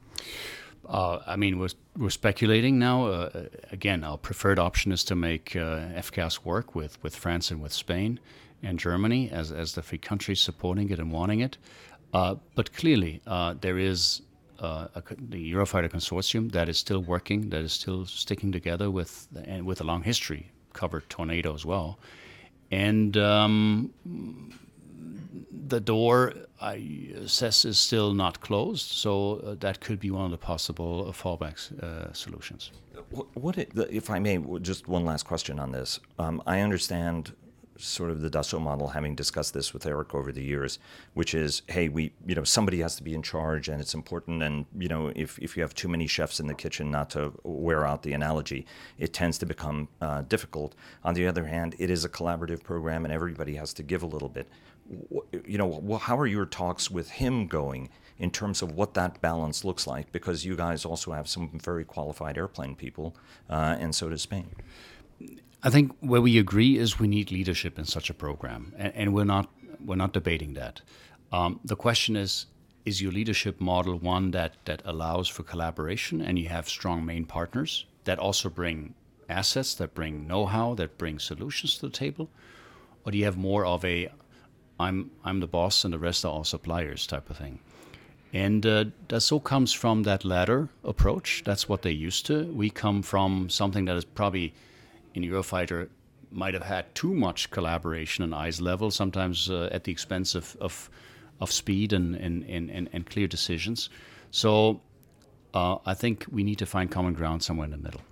Uh, 0.89 1.19
I 1.27 1.37
mean, 1.37 1.59
we're, 1.59 1.69
we're 1.97 2.11
speculating 2.11 2.79
now. 2.79 3.07
Uh, 3.07 3.45
again, 3.71 4.03
our 4.05 4.19
preferred 4.19 4.59
option 4.59 4.93
is 4.93 5.05
to 5.05 5.15
make 5.15 5.55
uh, 5.55 5.81
FCAS 5.95 6.45
work 6.45 6.75
with, 6.75 7.03
with 7.03 7.15
France 7.15 7.51
and 7.51 7.63
with 7.63 7.73
Spain 7.73 8.19
and 8.63 8.79
Germany 8.79 9.31
as, 9.31 9.53
as 9.53 9.75
the 9.75 9.83
three 9.83 9.99
countries 9.99 10.41
supporting 10.41 10.91
it 10.91 10.99
and 10.99 11.13
wanting 11.13 11.41
it. 11.41 11.59
Uh, 12.13 12.37
but 12.55 12.73
clearly, 12.75 13.21
uh, 13.27 13.55
there 13.61 13.79
is 13.79 14.23
uh, 14.59 14.89
a, 14.95 15.03
the 15.29 15.53
Eurofighter 15.53 15.91
Consortium 15.91 16.51
that 16.53 16.69
is 16.69 16.79
still 16.79 17.01
working, 17.01 17.51
that 17.51 17.63
is 17.63 17.73
still 17.73 18.05
sticking 18.05 18.53
together 18.53 18.91
with 18.91 19.29
and 19.45 19.65
with 19.65 19.81
a 19.81 19.85
long 19.85 20.03
history, 20.03 20.51
covered 20.73 21.09
Tornado 21.09 21.55
as 21.55 21.65
well. 21.65 21.99
And 22.71 23.17
um, 23.17 23.93
the 25.51 25.81
door, 25.81 26.35
I 26.61 27.09
assess, 27.17 27.65
is 27.65 27.79
still 27.79 28.13
not 28.13 28.41
closed, 28.41 28.87
so 28.87 29.37
uh, 29.37 29.55
that 29.61 29.81
could 29.81 29.99
be 29.99 30.11
one 30.11 30.27
of 30.27 30.31
the 30.31 30.39
possible 30.39 31.07
uh, 31.09 31.13
fallback 31.13 31.57
uh, 31.83 32.13
solutions. 32.13 32.71
What, 33.11 33.35
what, 33.35 33.59
if 33.59 34.11
I 34.11 34.19
may, 34.19 34.39
just 34.61 34.87
one 34.87 35.05
last 35.07 35.25
question 35.25 35.59
on 35.59 35.73
this. 35.73 36.01
Um, 36.19 36.43
I 36.47 36.61
understand 36.61 37.33
sort 37.81 38.11
of 38.11 38.21
the 38.21 38.31
Dassault 38.31 38.61
model, 38.61 38.89
having 38.89 39.15
discussed 39.15 39.55
this 39.55 39.73
with 39.73 39.87
Eric 39.87 40.15
over 40.15 40.33
the 40.33 40.43
years, 40.43 40.79
which 41.15 41.35
is, 41.35 41.63
hey, 41.69 41.89
we, 41.89 42.13
you 42.27 42.35
know, 42.35 42.45
somebody 42.45 42.81
has 42.81 42.95
to 42.97 43.03
be 43.03 43.15
in 43.15 43.23
charge, 43.23 43.69
and 43.69 43.81
it's 43.81 43.95
important. 43.95 44.43
And 44.43 44.67
you 44.79 44.89
know, 44.89 45.13
if 45.17 45.39
if 45.39 45.57
you 45.57 45.63
have 45.63 45.75
too 45.75 45.89
many 45.89 46.07
chefs 46.07 46.41
in 46.41 46.47
the 46.47 46.55
kitchen, 46.55 46.91
not 46.91 47.11
to 47.11 47.33
wear 47.43 47.87
out 47.87 48.03
the 48.03 48.13
analogy, 48.13 48.67
it 48.99 49.13
tends 49.13 49.39
to 49.39 49.47
become 49.47 49.89
uh, 50.01 50.23
difficult. 50.23 50.75
On 51.05 51.15
the 51.15 51.27
other 51.27 51.45
hand, 51.45 51.75
it 51.79 51.91
is 51.91 52.05
a 52.05 52.09
collaborative 52.09 52.63
program, 52.63 53.05
and 53.05 53.13
everybody 53.13 53.55
has 53.55 53.73
to 53.75 53.83
give 53.83 54.03
a 54.03 54.07
little 54.07 54.29
bit 54.29 54.49
you 55.47 55.59
know, 55.59 55.99
how 56.03 56.19
are 56.19 56.27
your 56.27 56.47
talks 56.47 56.91
with 56.91 57.11
him 57.11 57.47
going 57.47 57.91
in 58.19 58.31
terms 58.31 58.63
of 58.63 58.73
what 58.73 58.95
that 58.95 59.21
balance 59.21 59.65
looks 59.65 59.87
like? 59.87 60.13
Because 60.13 60.45
you 60.45 60.57
guys 60.57 60.85
also 60.85 61.13
have 61.13 61.29
some 61.29 61.59
very 61.63 61.85
qualified 61.85 62.37
airplane 62.37 62.75
people, 62.75 63.15
uh, 63.49 63.77
and 63.79 63.95
so 63.95 64.09
does 64.09 64.23
Spain. 64.23 64.51
I 65.63 65.71
think 65.71 65.93
where 66.01 66.21
we 66.21 66.39
agree 66.39 66.79
is 66.79 66.99
we 66.99 67.09
need 67.09 67.31
leadership 67.31 67.79
in 67.79 67.85
such 67.85 68.11
a 68.11 68.15
program, 68.15 68.73
and, 68.77 68.93
and 68.95 69.15
we're 69.15 69.25
not 69.25 69.51
we're 69.85 69.97
not 69.97 70.13
debating 70.13 70.55
that. 70.55 70.81
Um, 71.33 71.61
the 71.65 71.77
question 71.77 72.17
is: 72.17 72.47
Is 72.85 73.01
your 73.01 73.13
leadership 73.13 73.61
model 73.61 73.99
one 73.99 74.31
that 74.33 74.57
that 74.65 74.83
allows 74.85 75.29
for 75.29 75.43
collaboration, 75.43 76.21
and 76.21 76.39
you 76.39 76.49
have 76.49 76.69
strong 76.69 77.05
main 77.05 77.25
partners 77.25 77.87
that 78.05 78.19
also 78.19 78.49
bring 78.49 78.95
assets, 79.29 79.75
that 79.75 79.95
bring 79.95 80.27
know-how, 80.27 80.75
that 80.75 80.99
bring 80.99 81.19
solutions 81.19 81.77
to 81.77 81.83
the 81.83 81.93
table, 81.93 82.29
or 83.05 83.13
do 83.13 83.19
you 83.19 83.25
have 83.25 83.37
more 83.37 83.65
of 83.65 83.85
a 83.85 84.11
I'm 84.81 85.11
I'm 85.25 85.41
the 85.41 85.47
boss 85.47 85.85
and 85.85 85.93
the 85.93 85.99
rest 85.99 86.25
are 86.25 86.33
all 86.33 86.45
suppliers 86.45 87.07
type 87.07 87.31
of 87.31 87.37
thing. 87.37 87.61
And 88.33 88.65
uh, 88.65 88.85
Dassault 89.09 89.45
comes 89.45 89.73
from 89.73 90.05
that 90.05 90.25
latter 90.25 90.69
approach. 90.85 91.43
That's 91.45 91.69
what 91.69 91.83
they 91.83 91.91
used 91.91 92.27
to. 92.27 92.45
We 92.45 92.71
come 92.71 93.03
from 93.03 93.51
something 93.51 93.87
that 93.87 93.97
is 93.97 94.05
probably 94.05 94.55
in 95.15 95.23
Eurofighter 95.23 95.89
might 96.31 96.55
have 96.55 96.63
had 96.63 96.95
too 96.95 97.13
much 97.13 97.51
collaboration 97.51 98.23
and 98.23 98.35
eyes 98.35 98.61
level, 98.61 98.91
sometimes 98.91 99.51
uh, 99.51 99.69
at 99.73 99.83
the 99.83 99.91
expense 99.91 100.37
of, 100.37 100.57
of, 100.61 100.89
of 101.41 101.51
speed 101.51 101.93
and, 101.93 102.15
and, 102.15 102.45
and, 102.45 102.89
and, 102.93 103.11
clear 103.11 103.27
decisions. 103.27 103.91
So 104.31 104.81
uh, 105.55 105.79
I 105.85 105.95
think 105.95 106.27
we 106.31 106.45
need 106.45 106.59
to 106.59 106.67
find 106.67 106.89
common 106.89 107.15
ground 107.15 107.43
somewhere 107.43 107.65
in 107.65 107.73
the 107.73 107.79
middle. 107.79 108.03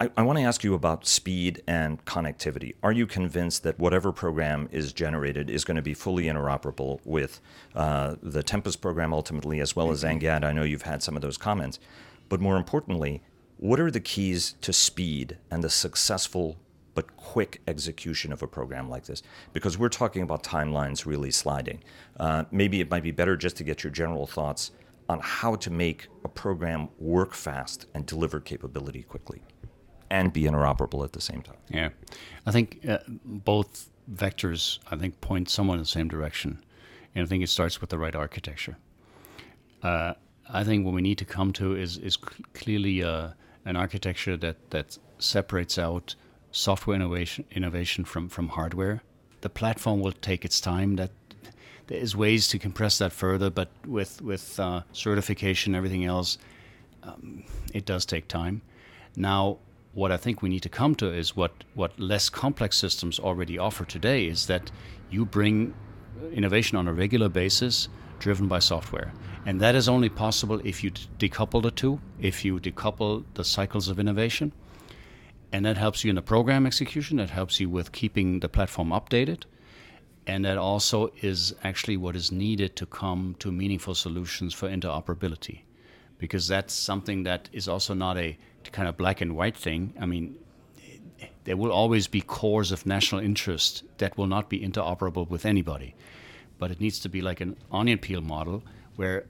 I, 0.00 0.10
I 0.16 0.22
want 0.22 0.38
to 0.38 0.44
ask 0.44 0.62
you 0.62 0.74
about 0.74 1.06
speed 1.06 1.62
and 1.66 2.04
connectivity. 2.04 2.74
Are 2.82 2.92
you 2.92 3.06
convinced 3.06 3.64
that 3.64 3.78
whatever 3.78 4.12
program 4.12 4.68
is 4.70 4.92
generated 4.92 5.50
is 5.50 5.64
going 5.64 5.76
to 5.76 5.82
be 5.82 5.94
fully 5.94 6.24
interoperable 6.24 7.00
with 7.04 7.40
uh, 7.74 8.14
the 8.22 8.42
Tempest 8.42 8.80
program 8.80 9.12
ultimately, 9.12 9.60
as 9.60 9.74
well 9.74 9.90
as 9.90 10.04
mm-hmm. 10.04 10.44
I 10.44 10.52
know 10.52 10.62
you've 10.62 10.82
had 10.82 11.02
some 11.02 11.16
of 11.16 11.22
those 11.22 11.36
comments. 11.36 11.80
But 12.28 12.40
more 12.40 12.56
importantly, 12.56 13.22
what 13.56 13.80
are 13.80 13.90
the 13.90 14.00
keys 14.00 14.54
to 14.60 14.72
speed 14.72 15.36
and 15.50 15.64
the 15.64 15.70
successful 15.70 16.56
but 16.94 17.16
quick 17.16 17.60
execution 17.66 18.32
of 18.32 18.42
a 18.42 18.46
program 18.46 18.88
like 18.88 19.06
this? 19.06 19.22
Because 19.52 19.78
we're 19.78 19.88
talking 19.88 20.22
about 20.22 20.44
timelines 20.44 21.06
really 21.06 21.32
sliding. 21.32 21.82
Uh, 22.20 22.44
maybe 22.52 22.80
it 22.80 22.90
might 22.90 23.02
be 23.02 23.10
better 23.10 23.36
just 23.36 23.56
to 23.56 23.64
get 23.64 23.82
your 23.82 23.90
general 23.90 24.26
thoughts 24.26 24.70
on 25.08 25.18
how 25.20 25.56
to 25.56 25.70
make 25.70 26.06
a 26.24 26.28
program 26.28 26.88
work 26.98 27.34
fast 27.34 27.86
and 27.94 28.04
deliver 28.06 28.38
capability 28.38 29.02
quickly 29.02 29.42
and 30.10 30.32
be 30.32 30.42
interoperable 30.42 31.04
at 31.04 31.12
the 31.12 31.20
same 31.20 31.42
time. 31.42 31.56
Yeah, 31.68 31.90
I 32.46 32.50
think 32.50 32.80
uh, 32.88 32.98
both 33.24 33.90
vectors 34.12 34.78
I 34.90 34.96
think 34.96 35.20
point 35.20 35.50
somewhat 35.50 35.74
in 35.74 35.80
the 35.80 35.86
same 35.86 36.08
direction, 36.08 36.64
and 37.14 37.24
I 37.24 37.26
think 37.28 37.42
it 37.42 37.48
starts 37.48 37.80
with 37.80 37.90
the 37.90 37.98
right 37.98 38.14
architecture. 38.14 38.76
Uh, 39.82 40.14
I 40.50 40.64
think 40.64 40.84
what 40.84 40.94
we 40.94 41.02
need 41.02 41.18
to 41.18 41.24
come 41.24 41.52
to 41.54 41.76
is 41.76 41.98
is 41.98 42.14
cl- 42.14 42.44
clearly 42.54 43.02
uh, 43.02 43.30
an 43.64 43.76
architecture 43.76 44.36
that 44.38 44.70
that 44.70 44.98
separates 45.18 45.78
out 45.78 46.14
software 46.50 46.96
innovation 46.96 47.44
innovation 47.50 48.04
from 48.04 48.28
from 48.28 48.48
hardware 48.48 49.02
the 49.40 49.48
platform 49.48 50.00
will 50.00 50.12
take 50.12 50.44
its 50.44 50.60
time. 50.60 50.96
That 50.96 51.10
there 51.86 51.98
is 51.98 52.16
ways 52.16 52.48
to 52.48 52.58
compress 52.58 52.98
that 52.98 53.12
further, 53.12 53.50
but 53.50 53.68
with 53.86 54.20
with 54.22 54.58
uh, 54.58 54.82
certification, 54.92 55.74
everything 55.74 56.04
else, 56.04 56.38
um, 57.02 57.44
it 57.72 57.84
does 57.84 58.04
take 58.04 58.28
time. 58.28 58.62
Now, 59.16 59.58
what 59.94 60.12
I 60.12 60.16
think 60.16 60.42
we 60.42 60.48
need 60.48 60.62
to 60.62 60.68
come 60.68 60.94
to 60.96 61.12
is 61.12 61.36
what 61.36 61.64
what 61.74 61.98
less 61.98 62.28
complex 62.28 62.76
systems 62.76 63.18
already 63.18 63.58
offer 63.58 63.84
today 63.84 64.26
is 64.26 64.46
that 64.46 64.70
you 65.10 65.24
bring 65.24 65.74
innovation 66.32 66.76
on 66.76 66.88
a 66.88 66.92
regular 66.92 67.28
basis, 67.28 67.88
driven 68.18 68.48
by 68.48 68.58
software, 68.58 69.12
and 69.46 69.60
that 69.60 69.74
is 69.74 69.88
only 69.88 70.08
possible 70.08 70.60
if 70.64 70.84
you 70.84 70.90
decouple 71.18 71.62
the 71.62 71.70
two, 71.70 72.00
if 72.20 72.44
you 72.44 72.58
decouple 72.60 73.24
the 73.34 73.44
cycles 73.44 73.88
of 73.88 73.98
innovation. 73.98 74.52
And 75.52 75.64
that 75.64 75.78
helps 75.78 76.04
you 76.04 76.10
in 76.10 76.16
the 76.16 76.22
program 76.22 76.66
execution, 76.66 77.16
that 77.16 77.30
helps 77.30 77.58
you 77.58 77.70
with 77.70 77.92
keeping 77.92 78.40
the 78.40 78.48
platform 78.48 78.90
updated. 78.90 79.44
And 80.26 80.44
that 80.44 80.58
also 80.58 81.10
is 81.22 81.54
actually 81.64 81.96
what 81.96 82.14
is 82.14 82.30
needed 82.30 82.76
to 82.76 82.84
come 82.84 83.34
to 83.38 83.50
meaningful 83.50 83.94
solutions 83.94 84.52
for 84.52 84.68
interoperability. 84.68 85.60
Because 86.18 86.46
that's 86.46 86.74
something 86.74 87.22
that 87.22 87.48
is 87.52 87.66
also 87.66 87.94
not 87.94 88.18
a 88.18 88.36
kind 88.72 88.88
of 88.88 88.96
black 88.96 89.20
and 89.20 89.36
white 89.36 89.56
thing 89.56 89.92
i 90.00 90.06
mean 90.06 90.36
there 91.44 91.56
will 91.56 91.72
always 91.72 92.06
be 92.06 92.20
cores 92.20 92.70
of 92.70 92.84
national 92.84 93.20
interest 93.20 93.82
that 93.98 94.16
will 94.18 94.26
not 94.26 94.48
be 94.48 94.60
interoperable 94.60 95.28
with 95.28 95.46
anybody 95.46 95.94
but 96.58 96.70
it 96.70 96.80
needs 96.80 96.98
to 96.98 97.08
be 97.08 97.20
like 97.20 97.40
an 97.40 97.56
onion 97.72 97.98
peel 97.98 98.20
model 98.20 98.62
where 98.96 99.26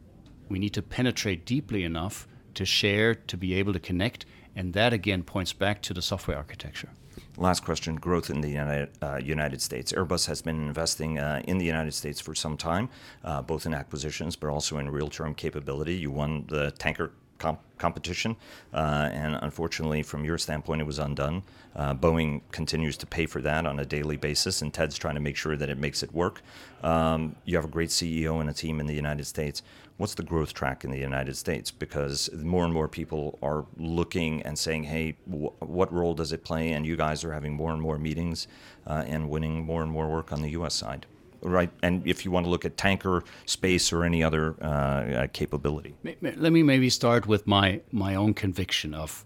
we 0.48 0.58
need 0.58 0.72
to 0.72 0.82
penetrate 0.82 1.44
deeply 1.44 1.84
enough 1.84 2.26
to 2.54 2.64
share 2.64 3.14
to 3.14 3.36
be 3.36 3.54
able 3.54 3.72
to 3.72 3.80
connect 3.80 4.24
and 4.56 4.72
that 4.72 4.92
again 4.92 5.22
points 5.22 5.52
back 5.52 5.80
to 5.82 5.94
the 5.94 6.02
software 6.02 6.36
architecture 6.36 6.90
Last 7.36 7.64
question 7.64 7.94
growth 7.96 8.30
in 8.30 8.40
the 8.40 8.48
United, 8.48 8.90
uh, 9.00 9.58
States. 9.60 9.92
Airbus 9.92 10.26
has 10.26 10.42
been 10.42 10.56
investing 10.56 11.18
uh, 11.18 11.40
in 11.44 11.58
the 11.58 11.64
United 11.64 11.94
States 11.94 12.20
for 12.20 12.34
some 12.34 12.56
time, 12.56 12.88
uh, 13.22 13.42
both 13.42 13.64
in 13.64 13.74
acquisitions 13.74 14.34
but 14.34 14.48
also 14.48 14.78
in 14.78 14.90
real 14.90 15.08
term 15.08 15.34
capability. 15.34 15.94
You 15.94 16.10
won 16.10 16.46
the 16.48 16.72
tanker 16.72 17.12
comp- 17.38 17.60
competition, 17.78 18.36
uh, 18.74 19.08
and 19.12 19.38
unfortunately, 19.42 20.02
from 20.02 20.24
your 20.24 20.38
standpoint, 20.38 20.80
it 20.80 20.84
was 20.84 20.98
undone. 20.98 21.42
Uh, 21.74 21.94
Boeing 21.94 22.42
continues 22.50 22.96
to 22.98 23.06
pay 23.06 23.26
for 23.26 23.40
that 23.40 23.66
on 23.66 23.78
a 23.78 23.84
daily 23.84 24.16
basis, 24.16 24.62
and 24.62 24.74
Ted's 24.74 24.98
trying 24.98 25.14
to 25.14 25.20
make 25.20 25.36
sure 25.36 25.56
that 25.56 25.68
it 25.68 25.78
makes 25.78 26.02
it 26.02 26.12
work. 26.12 26.42
Um, 26.82 27.36
you 27.44 27.56
have 27.56 27.64
a 27.64 27.68
great 27.68 27.90
CEO 27.90 28.40
and 28.40 28.50
a 28.50 28.52
team 28.52 28.80
in 28.80 28.86
the 28.86 28.94
United 28.94 29.26
States. 29.26 29.62
What's 29.96 30.14
the 30.14 30.22
growth 30.22 30.54
track 30.54 30.84
in 30.84 30.90
the 30.90 30.98
United 30.98 31.36
States? 31.36 31.70
Because 31.70 32.30
more 32.32 32.64
and 32.64 32.72
more 32.72 32.86
people 32.86 33.38
are 33.42 33.64
looking 33.76 34.42
and 34.42 34.56
saying, 34.56 34.84
"Hey, 34.84 35.16
what 35.26 35.92
role 35.92 36.14
does 36.14 36.32
it 36.32 36.44
play?" 36.44 36.72
And 36.72 36.86
you 36.86 36.96
guys 36.96 37.24
are 37.24 37.32
having 37.32 37.54
more 37.54 37.72
and 37.72 37.82
more 37.82 37.98
meetings 37.98 38.46
uh, 38.86 39.04
and 39.06 39.28
winning 39.28 39.64
more 39.64 39.82
and 39.82 39.90
more 39.90 40.08
work 40.08 40.32
on 40.32 40.42
the 40.42 40.50
U.S. 40.50 40.74
side 40.74 41.06
right? 41.42 41.70
And 41.82 42.06
if 42.06 42.24
you 42.24 42.30
want 42.30 42.46
to 42.46 42.50
look 42.50 42.64
at 42.64 42.76
tanker 42.76 43.24
space 43.46 43.92
or 43.92 44.04
any 44.04 44.22
other 44.22 44.54
uh, 44.60 44.64
uh, 44.64 45.26
capability. 45.32 45.94
Let 46.20 46.52
me 46.52 46.62
maybe 46.62 46.90
start 46.90 47.26
with 47.26 47.46
my 47.46 47.80
my 47.92 48.14
own 48.14 48.34
conviction 48.34 48.94
of 48.94 49.24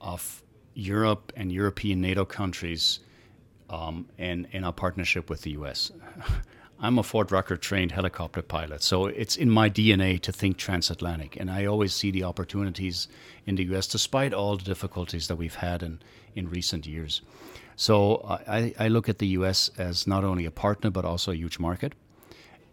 of 0.00 0.42
Europe 0.74 1.32
and 1.36 1.52
European 1.52 2.00
NATO 2.00 2.24
countries 2.24 3.00
um, 3.70 4.08
and 4.18 4.46
in 4.52 4.64
our 4.64 4.72
partnership 4.72 5.30
with 5.30 5.42
the 5.42 5.52
U.S. 5.52 5.92
I'm 6.80 6.98
a 6.98 7.02
Fort 7.02 7.30
Rucker 7.30 7.56
trained 7.56 7.92
helicopter 7.92 8.42
pilot, 8.42 8.82
so 8.82 9.06
it's 9.06 9.36
in 9.36 9.48
my 9.48 9.70
DNA 9.70 10.20
to 10.20 10.32
think 10.32 10.56
transatlantic, 10.56 11.36
and 11.36 11.50
I 11.50 11.64
always 11.66 11.94
see 11.94 12.10
the 12.10 12.24
opportunities 12.24 13.08
in 13.46 13.54
the 13.54 13.64
U.S. 13.64 13.86
despite 13.86 14.34
all 14.34 14.56
the 14.56 14.64
difficulties 14.64 15.28
that 15.28 15.36
we've 15.36 15.54
had 15.54 15.82
in 15.82 16.00
in 16.34 16.48
recent 16.48 16.86
years. 16.86 17.22
So 17.76 18.24
I, 18.46 18.74
I 18.78 18.88
look 18.88 19.08
at 19.08 19.18
the 19.18 19.26
US 19.28 19.70
as 19.78 20.06
not 20.06 20.24
only 20.24 20.44
a 20.44 20.50
partner, 20.50 20.90
but 20.90 21.04
also 21.04 21.32
a 21.32 21.36
huge 21.36 21.58
market. 21.58 21.94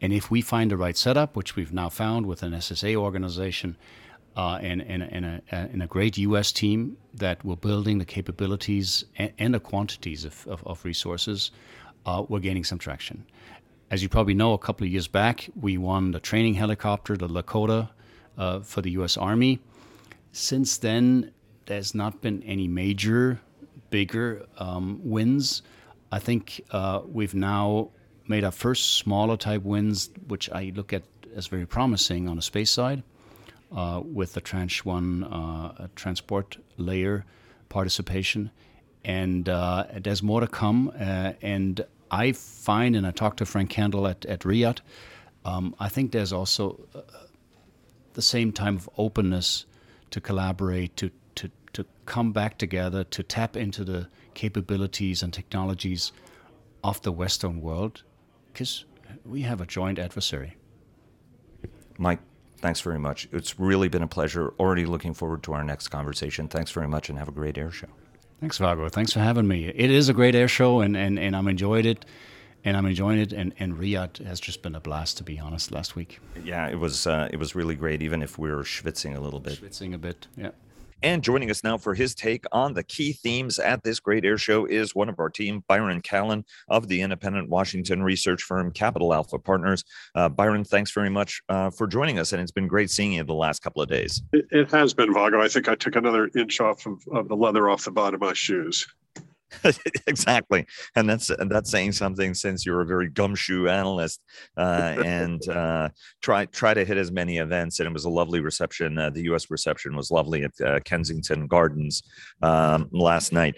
And 0.02 0.12
if 0.12 0.32
we 0.32 0.42
find 0.42 0.72
the 0.72 0.78
right 0.78 0.98
setup, 0.98 1.36
which 1.36 1.56
we've 1.56 1.74
now 1.74 1.90
found 1.90 2.26
with 2.26 2.44
an 2.44 2.54
SSA 2.54 2.96
organization 2.96 3.78
uh, 4.36 4.60
and, 4.62 4.82
and, 4.82 5.04
and, 5.04 5.26
a, 5.26 5.42
and 5.52 5.84
a 5.84 5.88
great 5.88 6.18
US 6.18 6.52
team 6.52 6.98
that 7.14 7.44
we're 7.46 7.56
building 7.56 8.00
the 8.00 8.06
capabilities 8.06 9.06
and, 9.18 9.32
and 9.38 9.54
the 9.54 9.60
quantities 9.60 10.26
of, 10.26 10.48
of, 10.48 10.66
of 10.66 10.84
resources, 10.86 11.52
uh, 12.06 12.24
we're 12.28 12.40
gaining 12.40 12.64
some 12.64 12.80
traction. 12.80 13.26
As 13.92 14.02
you 14.02 14.10
probably 14.10 14.34
know, 14.34 14.54
a 14.54 14.58
couple 14.58 14.86
of 14.86 14.92
years 14.92 15.08
back, 15.08 15.50
we 15.60 15.78
won 15.78 16.12
the 16.12 16.20
training 16.20 16.54
helicopter, 16.56 17.18
the 17.18 17.28
Lakota, 17.28 17.90
uh, 18.38 18.62
for 18.62 18.82
the 18.82 18.92
US 18.92 19.18
Army. 19.18 19.60
Since 20.32 20.78
then, 20.78 21.32
there's 21.66 21.94
not 21.94 22.22
been 22.22 22.42
any 22.44 22.68
major 22.68 23.42
bigger 23.92 24.48
um, 24.58 25.00
wins. 25.04 25.62
I 26.12 26.18
think 26.18 26.62
uh, 26.72 27.02
we've 27.06 27.36
now 27.36 27.92
made 28.28 28.44
our 28.44 28.52
first 28.52 28.98
smaller 28.98 29.38
type 29.38 29.62
wins, 29.62 30.10
which 30.28 30.50
I 30.50 30.72
look 30.76 30.92
at 30.94 31.04
as 31.36 31.48
very 31.48 31.68
promising 31.68 32.28
on 32.28 32.36
the 32.36 32.42
space 32.42 32.72
side, 32.72 33.04
uh, 33.72 34.02
with 34.04 34.34
the 34.34 34.42
Tranche 34.42 34.84
1 34.84 35.24
uh, 35.24 35.88
transport 35.96 36.58
layer 36.78 37.26
participation. 37.70 38.52
And 39.06 39.48
uh, 39.48 39.86
there's 40.02 40.24
more 40.24 40.42
to 40.42 40.48
come. 40.48 40.92
Uh, 41.00 41.34
and 41.42 41.86
I 42.10 42.34
find, 42.34 42.96
and 42.96 43.08
I 43.08 43.12
talked 43.12 43.38
to 43.38 43.46
Frank 43.46 43.70
Kendall 43.70 44.08
at, 44.08 44.26
at 44.26 44.44
RIAT, 44.44 44.82
um, 45.46 45.74
I 45.80 45.90
think 45.90 46.12
there's 46.12 46.34
also 46.34 46.80
the 48.14 48.22
same 48.22 48.52
time 48.52 48.76
of 48.76 48.90
openness 48.98 49.66
to 50.12 50.22
collaborate, 50.22 50.96
to 50.98 51.10
to 51.74 51.86
come 52.06 52.32
back 52.32 52.58
together 52.58 53.04
to 53.06 53.24
tap 53.24 53.56
into 53.56 53.84
the 53.84 54.08
capabilities 54.34 55.24
and 55.24 55.34
technologies 55.34 56.12
of 56.84 57.02
the 57.02 57.12
Western 57.12 57.62
world 57.62 58.04
because 58.52 58.86
we 59.26 59.42
have 59.42 59.62
a 59.62 59.66
joint 59.66 60.00
adversary. 60.00 60.56
Mike, 61.98 62.20
thanks 62.58 62.82
very 62.82 63.00
much. 63.00 63.28
It's 63.32 63.60
really 63.60 63.88
been 63.88 64.04
a 64.04 64.08
pleasure. 64.08 64.54
Already 64.60 64.86
looking 64.86 65.14
forward 65.14 65.44
to 65.44 65.54
our 65.54 65.64
next 65.64 65.90
conversation. 65.90 66.48
Thanks 66.48 66.72
very 66.72 66.88
much 66.88 67.10
and 67.10 67.18
have 67.18 67.28
a 67.28 67.34
great 67.34 67.58
air 67.58 67.72
show. 67.72 67.88
Thanks, 68.40 68.58
Vago. 68.58 68.90
Thanks 68.90 69.14
for 69.14 69.20
having 69.20 69.48
me. 69.48 69.68
It 69.68 69.92
is 69.92 70.10
a 70.10 70.14
great 70.14 70.34
air 70.34 70.48
show 70.48 70.82
and, 70.82 70.98
and, 70.98 71.20
and 71.20 71.36
I'm 71.36 71.48
enjoyed 71.48 71.86
it. 71.86 72.06
And 72.64 72.78
I'm 72.78 72.86
enjoying 72.86 73.18
it, 73.18 73.34
and, 73.34 73.56
and 73.58 73.80
RIAT 73.80 74.20
has 74.20 74.40
just 74.40 74.62
been 74.62 74.76
a 74.76 74.80
blast, 74.80 75.18
to 75.18 75.24
be 75.24 75.40
honest. 75.40 75.72
Last 75.72 75.96
week, 75.96 76.20
yeah, 76.44 76.68
it 76.68 76.78
was 76.78 77.08
uh, 77.08 77.28
it 77.34 77.38
was 77.38 77.56
really 77.56 77.74
great, 77.74 78.04
even 78.04 78.22
if 78.22 78.38
we 78.38 78.52
were 78.52 78.62
schwitzing 78.62 79.18
a 79.18 79.20
little 79.20 79.40
bit. 79.40 79.60
Schwitzing 79.60 79.96
a 79.96 79.98
bit, 79.98 80.28
yeah. 80.38 80.52
And 81.04 81.24
joining 81.24 81.50
us 81.50 81.64
now 81.64 81.80
for 81.80 81.96
his 81.96 82.14
take 82.14 82.46
on 82.52 82.76
the 82.76 82.84
key 82.84 83.14
themes 83.14 83.58
at 83.58 83.84
this 83.84 84.00
great 84.00 84.24
air 84.24 84.38
show 84.38 84.66
is 84.66 84.94
one 84.94 85.10
of 85.10 85.20
our 85.20 85.32
team, 85.32 85.64
Byron 85.68 86.00
Callan 86.02 86.46
of 86.68 86.88
the 86.88 87.02
independent 87.02 87.50
Washington 87.50 88.04
research 88.04 88.44
firm 88.44 88.72
Capital 88.72 89.12
Alpha 89.12 89.40
Partners. 89.40 89.84
Uh, 90.14 90.30
Byron, 90.30 90.64
thanks 90.64 90.92
very 90.92 91.10
much 91.10 91.42
uh, 91.50 91.72
for 91.72 91.88
joining 91.88 92.20
us, 92.20 92.34
and 92.34 92.42
it's 92.42 92.52
been 92.52 92.68
great 92.68 92.92
seeing 92.92 93.14
you 93.14 93.24
the 93.24 93.34
last 93.34 93.64
couple 93.64 93.82
of 93.82 93.90
days. 93.90 94.22
It, 94.32 94.46
it 94.52 94.72
has 94.72 94.94
been, 94.94 95.12
Vago. 95.12 95.42
I 95.42 95.48
think 95.48 95.68
I 95.68 95.74
took 95.74 95.96
another 95.96 96.30
inch 96.36 96.62
off 96.62 96.86
of, 96.86 97.02
of 97.12 97.28
the 97.28 97.36
leather 97.36 97.68
off 97.68 97.86
the 97.86 97.92
bottom 97.92 98.22
of 98.22 98.22
my 98.22 98.34
shoes. 98.34 98.86
exactly, 100.08 100.66
and 100.96 101.10
that's 101.10 101.30
and 101.30 101.50
that's 101.50 101.70
saying 101.70 101.92
something 101.92 102.34
since 102.34 102.66
you're 102.66 102.82
a 102.82 102.86
very 102.86 103.10
gumshoe 103.10 103.68
analyst 103.68 104.22
uh, 104.58 104.96
and 105.04 105.48
uh, 105.50 105.90
try 106.22 106.46
try 106.46 106.74
to 106.74 106.86
hit 106.86 106.98
as 106.98 107.12
many 107.12 107.38
events. 107.38 107.80
And 107.80 107.88
it 107.88 107.94
was 107.94 108.06
a 108.06 108.10
lovely 108.10 108.40
reception. 108.40 108.98
Uh, 108.98 109.10
the 109.10 109.24
U.S. 109.24 109.50
reception 109.50 109.96
was 109.96 110.12
lovely 110.12 110.44
at 110.44 110.62
uh, 110.62 110.80
Kensington 110.82 111.48
Gardens 111.48 112.04
um, 112.42 112.90
last 112.92 113.34
night. 113.34 113.56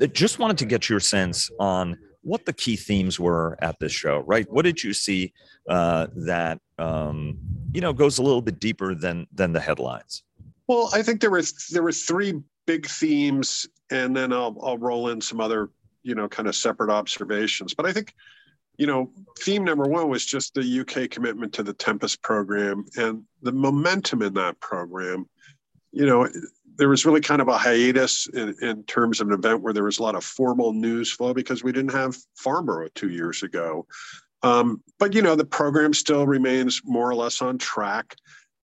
I 0.00 0.06
just 0.06 0.38
wanted 0.38 0.58
to 0.58 0.66
get 0.66 0.88
your 0.88 1.00
sense 1.00 1.50
on 1.58 1.96
what 2.22 2.44
the 2.44 2.52
key 2.52 2.76
themes 2.76 3.18
were 3.18 3.56
at 3.62 3.78
this 3.80 3.92
show. 3.92 4.18
Right? 4.26 4.46
What 4.50 4.64
did 4.64 4.82
you 4.82 4.92
see 4.92 5.32
uh, 5.68 6.08
that 6.16 6.60
um, 6.78 7.38
you 7.72 7.80
know 7.80 7.92
goes 7.92 8.18
a 8.18 8.22
little 8.22 8.42
bit 8.42 8.60
deeper 8.60 8.94
than 8.94 9.26
than 9.32 9.52
the 9.52 9.60
headlines? 9.60 10.22
Well, 10.66 10.90
I 10.92 11.02
think 11.02 11.20
there 11.20 11.30
was 11.30 11.66
there 11.72 11.82
were 11.82 11.92
three 11.92 12.40
big 12.66 12.86
themes, 12.86 13.66
and 13.90 14.16
then 14.16 14.32
I'll 14.32 14.56
I'll 14.62 14.78
roll 14.78 15.08
in 15.08 15.20
some 15.20 15.40
other 15.40 15.70
you 16.02 16.14
know 16.14 16.28
kind 16.28 16.48
of 16.48 16.56
separate 16.56 16.90
observations. 16.90 17.74
But 17.74 17.86
I 17.86 17.92
think 17.92 18.14
you 18.78 18.86
know 18.86 19.10
theme 19.38 19.64
number 19.64 19.84
one 19.84 20.08
was 20.08 20.24
just 20.24 20.54
the 20.54 20.80
UK 20.80 21.10
commitment 21.10 21.52
to 21.54 21.62
the 21.62 21.74
Tempest 21.74 22.22
program 22.22 22.84
and 22.96 23.24
the 23.42 23.52
momentum 23.52 24.22
in 24.22 24.34
that 24.34 24.60
program. 24.60 25.28
You 25.92 26.06
know, 26.06 26.28
there 26.76 26.88
was 26.88 27.04
really 27.04 27.20
kind 27.20 27.42
of 27.42 27.48
a 27.48 27.58
hiatus 27.58 28.28
in, 28.28 28.54
in 28.62 28.84
terms 28.84 29.20
of 29.20 29.28
an 29.28 29.34
event 29.34 29.60
where 29.60 29.72
there 29.72 29.84
was 29.84 29.98
a 29.98 30.02
lot 30.02 30.14
of 30.14 30.24
formal 30.24 30.72
news 30.72 31.10
flow 31.10 31.34
because 31.34 31.64
we 31.64 31.72
didn't 31.72 31.92
have 31.92 32.16
Farnborough 32.36 32.88
two 32.94 33.10
years 33.10 33.42
ago. 33.42 33.86
Um, 34.42 34.82
but 34.98 35.12
you 35.14 35.20
know, 35.20 35.34
the 35.34 35.44
program 35.44 35.92
still 35.92 36.26
remains 36.26 36.80
more 36.84 37.10
or 37.10 37.14
less 37.14 37.42
on 37.42 37.58
track 37.58 38.16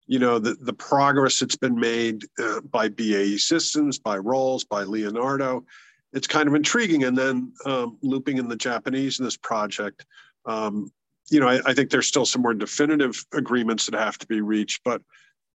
you 0.07 0.19
know 0.19 0.38
the, 0.38 0.55
the 0.61 0.73
progress 0.73 1.40
that's 1.40 1.57
been 1.57 1.79
made 1.79 2.25
uh, 2.38 2.61
by 2.61 2.88
BAE 2.88 3.37
Systems, 3.38 3.99
by 3.99 4.19
Rolls, 4.19 4.64
by 4.64 4.83
Leonardo. 4.85 5.64
It's 6.12 6.27
kind 6.27 6.49
of 6.49 6.55
intriguing. 6.55 7.05
And 7.05 7.16
then 7.16 7.53
um, 7.66 7.99
looping 8.03 8.38
in 8.38 8.49
the 8.49 8.57
Japanese 8.57 9.19
in 9.19 9.25
this 9.25 9.37
project, 9.37 10.07
um, 10.47 10.90
you 11.31 11.40
know, 11.40 11.49
I, 11.49 11.61
I, 11.66 11.75
think 11.75 11.90
there's 11.90 12.07
still 12.07 12.25
some 12.25 12.42
more 12.42 12.55
definitive 12.55 13.23
agreements 13.35 13.87
that 13.87 13.99
have 13.99 14.16
to 14.19 14.27
be 14.27 14.40
reached. 14.40 14.83
But 14.85 15.03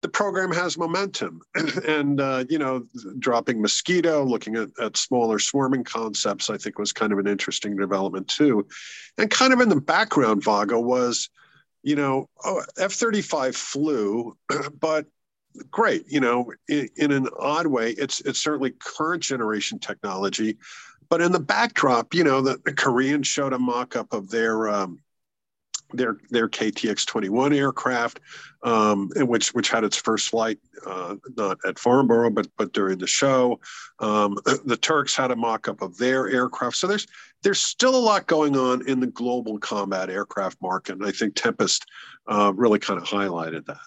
the 0.02 0.08
program 0.08 0.50
has 0.52 0.78
momentum. 0.78 1.40
and, 1.86 2.20
uh, 2.20 2.44
you 2.48 2.58
know, 2.58 2.86
dropping 3.18 3.60
Mosquito, 3.60 4.24
looking 4.24 4.56
at, 4.56 4.68
at 4.80 4.96
smaller 4.96 5.38
swarming 5.38 5.84
concepts, 5.84 6.50
I 6.50 6.56
think 6.56 6.78
was 6.78 6.92
kind 6.92 7.12
of 7.12 7.18
an 7.18 7.26
interesting 7.26 7.76
development 7.76 8.28
too. 8.28 8.66
And 9.18 9.30
kind 9.30 9.52
of 9.52 9.60
in 9.60 9.68
the 9.68 9.80
background, 9.80 10.42
Vago 10.42 10.80
was, 10.80 11.28
you 11.82 11.96
know, 11.96 12.28
oh, 12.44 12.62
F 12.78 12.92
35 12.92 13.56
flew, 13.56 14.36
but 14.80 15.06
great. 15.70 16.04
You 16.08 16.20
know, 16.20 16.52
in, 16.68 16.88
in, 16.96 17.12
an 17.12 17.28
odd 17.38 17.66
way, 17.66 17.92
it's, 17.92 18.20
it's 18.20 18.38
certainly 18.38 18.72
current 18.78 19.22
generation 19.22 19.78
technology. 19.78 20.56
But 21.08 21.20
in 21.20 21.32
the 21.32 21.40
backdrop, 21.40 22.14
you 22.14 22.22
know, 22.22 22.40
the, 22.40 22.60
the 22.64 22.72
Koreans 22.72 23.26
showed 23.26 23.52
a 23.52 23.58
mock 23.58 23.96
up 23.96 24.12
of 24.12 24.30
their. 24.30 24.68
Um, 24.68 25.00
their 25.92 26.18
their 26.30 26.48
KTX 26.48 27.06
21 27.06 27.52
aircraft, 27.52 28.20
um, 28.62 29.10
which 29.16 29.54
which 29.54 29.70
had 29.70 29.84
its 29.84 29.96
first 29.96 30.28
flight 30.28 30.58
uh, 30.86 31.16
not 31.36 31.58
at 31.66 31.78
Farnborough 31.78 32.30
but 32.30 32.48
but 32.56 32.72
during 32.72 32.98
the 32.98 33.06
show. 33.06 33.60
Um, 33.98 34.38
the 34.64 34.76
Turks 34.76 35.14
had 35.14 35.30
a 35.30 35.36
mock-up 35.36 35.82
of 35.82 35.96
their 35.98 36.28
aircraft. 36.28 36.76
So 36.76 36.86
there's 36.86 37.06
there's 37.42 37.60
still 37.60 37.96
a 37.96 37.98
lot 37.98 38.26
going 38.26 38.56
on 38.56 38.86
in 38.88 39.00
the 39.00 39.06
global 39.06 39.58
combat 39.58 40.10
aircraft 40.10 40.60
market, 40.60 40.96
and 40.96 41.06
I 41.06 41.12
think 41.12 41.34
Tempest 41.34 41.86
uh, 42.26 42.52
really 42.54 42.78
kind 42.78 43.00
of 43.00 43.06
highlighted 43.06 43.66
that. 43.66 43.78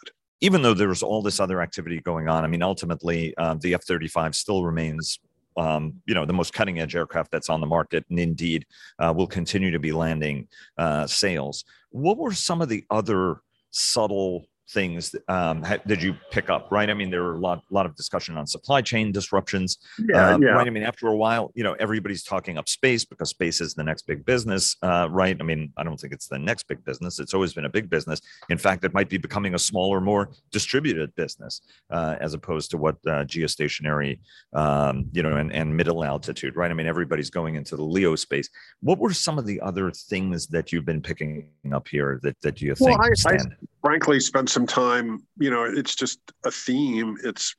Even 0.42 0.62
though 0.62 0.74
there's 0.74 1.04
all 1.04 1.22
this 1.22 1.40
other 1.40 1.62
activity 1.62 2.02
going 2.02 2.28
on, 2.28 2.44
I 2.44 2.48
mean, 2.48 2.64
ultimately 2.64 3.34
uh, 3.38 3.56
the 3.62 3.76
F-35 3.76 4.36
still 4.36 4.66
remains 4.66 5.20
um, 5.58 6.02
you 6.06 6.14
know 6.14 6.26
the 6.26 6.34
most 6.34 6.54
cutting 6.54 6.80
edge 6.80 6.96
aircraft 6.96 7.32
that's 7.32 7.50
on 7.50 7.62
the 7.62 7.68
market 7.68 8.06
and 8.10 8.20
indeed 8.20 8.66
uh, 9.00 9.14
will 9.16 9.28
continue 9.28 9.72
to 9.72 9.80
be 9.80 9.92
landing 9.92 10.48
uh, 10.78 11.08
sales. 11.08 11.66
What 11.90 12.18
were 12.18 12.34
some 12.34 12.62
of 12.62 12.70
the 12.70 12.86
other 12.90 13.38
subtle 13.72 14.48
things 14.70 15.14
um, 15.28 15.66
did 15.88 16.02
you 16.02 16.16
pick 16.32 16.50
up 16.50 16.68
right? 16.72 16.90
I 16.90 16.94
mean 16.94 17.10
there 17.10 17.24
were 17.24 17.36
a 17.36 17.40
lot, 17.40 17.64
lot 17.70 17.86
of 17.86 17.96
discussion 17.96 18.38
on 18.38 18.48
supply 18.48 18.82
chain 18.82 19.12
disruptions. 19.12 19.78
Yeah, 20.00 20.30
um, 20.30 20.42
yeah. 20.42 20.50
right 20.50 20.68
i 20.68 20.70
mean 20.70 20.84
after 20.84 21.08
a 21.08 21.16
while 21.16 21.52
you 21.54 21.64
know 21.64 21.74
everybody's 21.74 22.24
talking 22.24 22.58
up 22.58 22.70
space 22.70 23.04
because 23.06 23.30
space 23.30 23.62
is 23.62 23.74
the 23.74 23.84
next 23.84 24.08
big 24.08 24.26
business 24.26 24.76
uh, 24.82 25.08
right? 25.12 25.36
I 25.40 25.44
mean 25.44 25.74
i 25.78 25.84
don't 25.84 26.00
think 26.00 26.14
it's 26.14 26.28
the 26.28 26.40
next 26.40 26.68
big 26.68 26.84
business. 26.86 27.20
It's 27.20 27.34
always 27.34 27.54
been 27.54 27.66
a 27.66 27.70
big 27.70 27.90
business. 27.90 28.22
In 28.50 28.58
fact 28.58 28.84
it 28.86 28.94
might 28.94 29.10
be 29.10 29.18
becoming 29.18 29.56
a 29.56 29.60
smaller 29.60 30.00
more 30.00 30.32
distributed 30.52 31.14
business 31.16 31.62
uh, 31.90 32.16
as 32.20 32.34
opposed 32.34 32.72
to 32.72 32.78
what 32.78 32.96
uh, 33.06 33.26
geostationary 33.26 34.20
um, 34.54 35.06
you 35.12 35.24
know 35.24 35.36
and, 35.38 35.52
and 35.52 35.76
middle 35.76 36.04
altitude 36.04 36.56
right? 36.56 36.72
I 36.72 36.74
mean 36.74 36.88
everybody's 36.88 37.30
going 37.30 37.56
into 37.56 37.76
the 37.76 37.84
leo 37.84 38.16
space. 38.16 38.50
What 38.82 39.00
were 39.00 39.14
some 39.14 39.38
of 39.38 39.46
the 39.46 39.60
other 39.62 39.92
things 39.92 40.48
that 40.48 40.72
you've 40.72 40.86
been 40.86 41.02
picking 41.02 41.50
up 41.74 41.88
here 41.88 42.20
that, 42.24 42.40
that 42.42 42.62
you 42.62 42.74
think 42.76 42.98
well, 42.98 43.10
I, 43.28 43.34
I, 43.34 43.38
frankly 43.84 44.20
spent 44.22 44.50
some 44.50 44.66
time, 44.66 45.22
you 45.38 45.50
know, 45.50 45.66
it's 45.66 45.94
just 45.94 46.20
a 46.46 46.52
theme. 46.52 47.18
It's, 47.24 47.54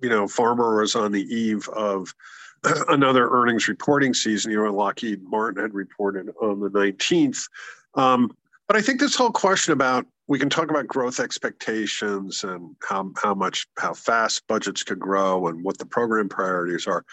you 0.00 0.08
know, 0.08 0.28
Farmer 0.28 0.80
was 0.80 0.94
on 0.94 1.10
the 1.10 1.22
eve 1.22 1.68
of 1.70 2.14
another 2.88 3.28
earnings 3.28 3.66
reporting 3.66 4.14
season. 4.14 4.52
You 4.52 4.64
know, 4.64 4.72
Lockheed 4.72 5.22
Martin 5.24 5.60
had 5.60 5.74
reported 5.74 6.30
on 6.40 6.60
the 6.60 6.70
19th. 6.70 7.48
Um, 7.96 8.30
but 8.68 8.76
I 8.76 8.82
think 8.82 9.00
this 9.00 9.16
whole 9.16 9.32
question 9.32 9.72
about 9.72 10.06
we 10.26 10.38
can 10.38 10.48
talk 10.48 10.70
about 10.70 10.86
growth 10.86 11.20
expectations 11.20 12.44
and 12.44 12.74
how 12.88 13.10
how 13.22 13.34
much 13.34 13.66
how 13.76 13.92
fast 13.92 14.46
budgets 14.46 14.82
could 14.82 14.98
grow 14.98 15.48
and 15.48 15.62
what 15.62 15.76
the 15.76 15.84
program 15.84 16.28
priorities 16.28 16.86
are. 16.86 17.04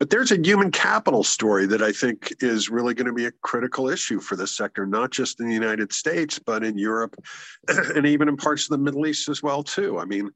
But 0.00 0.08
there's 0.08 0.32
a 0.32 0.40
human 0.42 0.70
capital 0.70 1.22
story 1.22 1.66
that 1.66 1.82
I 1.82 1.92
think 1.92 2.32
is 2.40 2.70
really 2.70 2.94
going 2.94 3.06
to 3.06 3.12
be 3.12 3.26
a 3.26 3.32
critical 3.42 3.90
issue 3.90 4.18
for 4.18 4.34
this 4.34 4.50
sector, 4.50 4.86
not 4.86 5.10
just 5.10 5.40
in 5.40 5.46
the 5.46 5.54
United 5.54 5.92
States, 5.92 6.38
but 6.38 6.64
in 6.64 6.78
Europe 6.78 7.22
and 7.68 8.06
even 8.06 8.26
in 8.26 8.38
parts 8.38 8.64
of 8.64 8.70
the 8.70 8.78
Middle 8.78 9.06
East 9.06 9.28
as 9.28 9.42
well 9.42 9.62
too. 9.62 9.98
I 9.98 10.06
mean, 10.06 10.30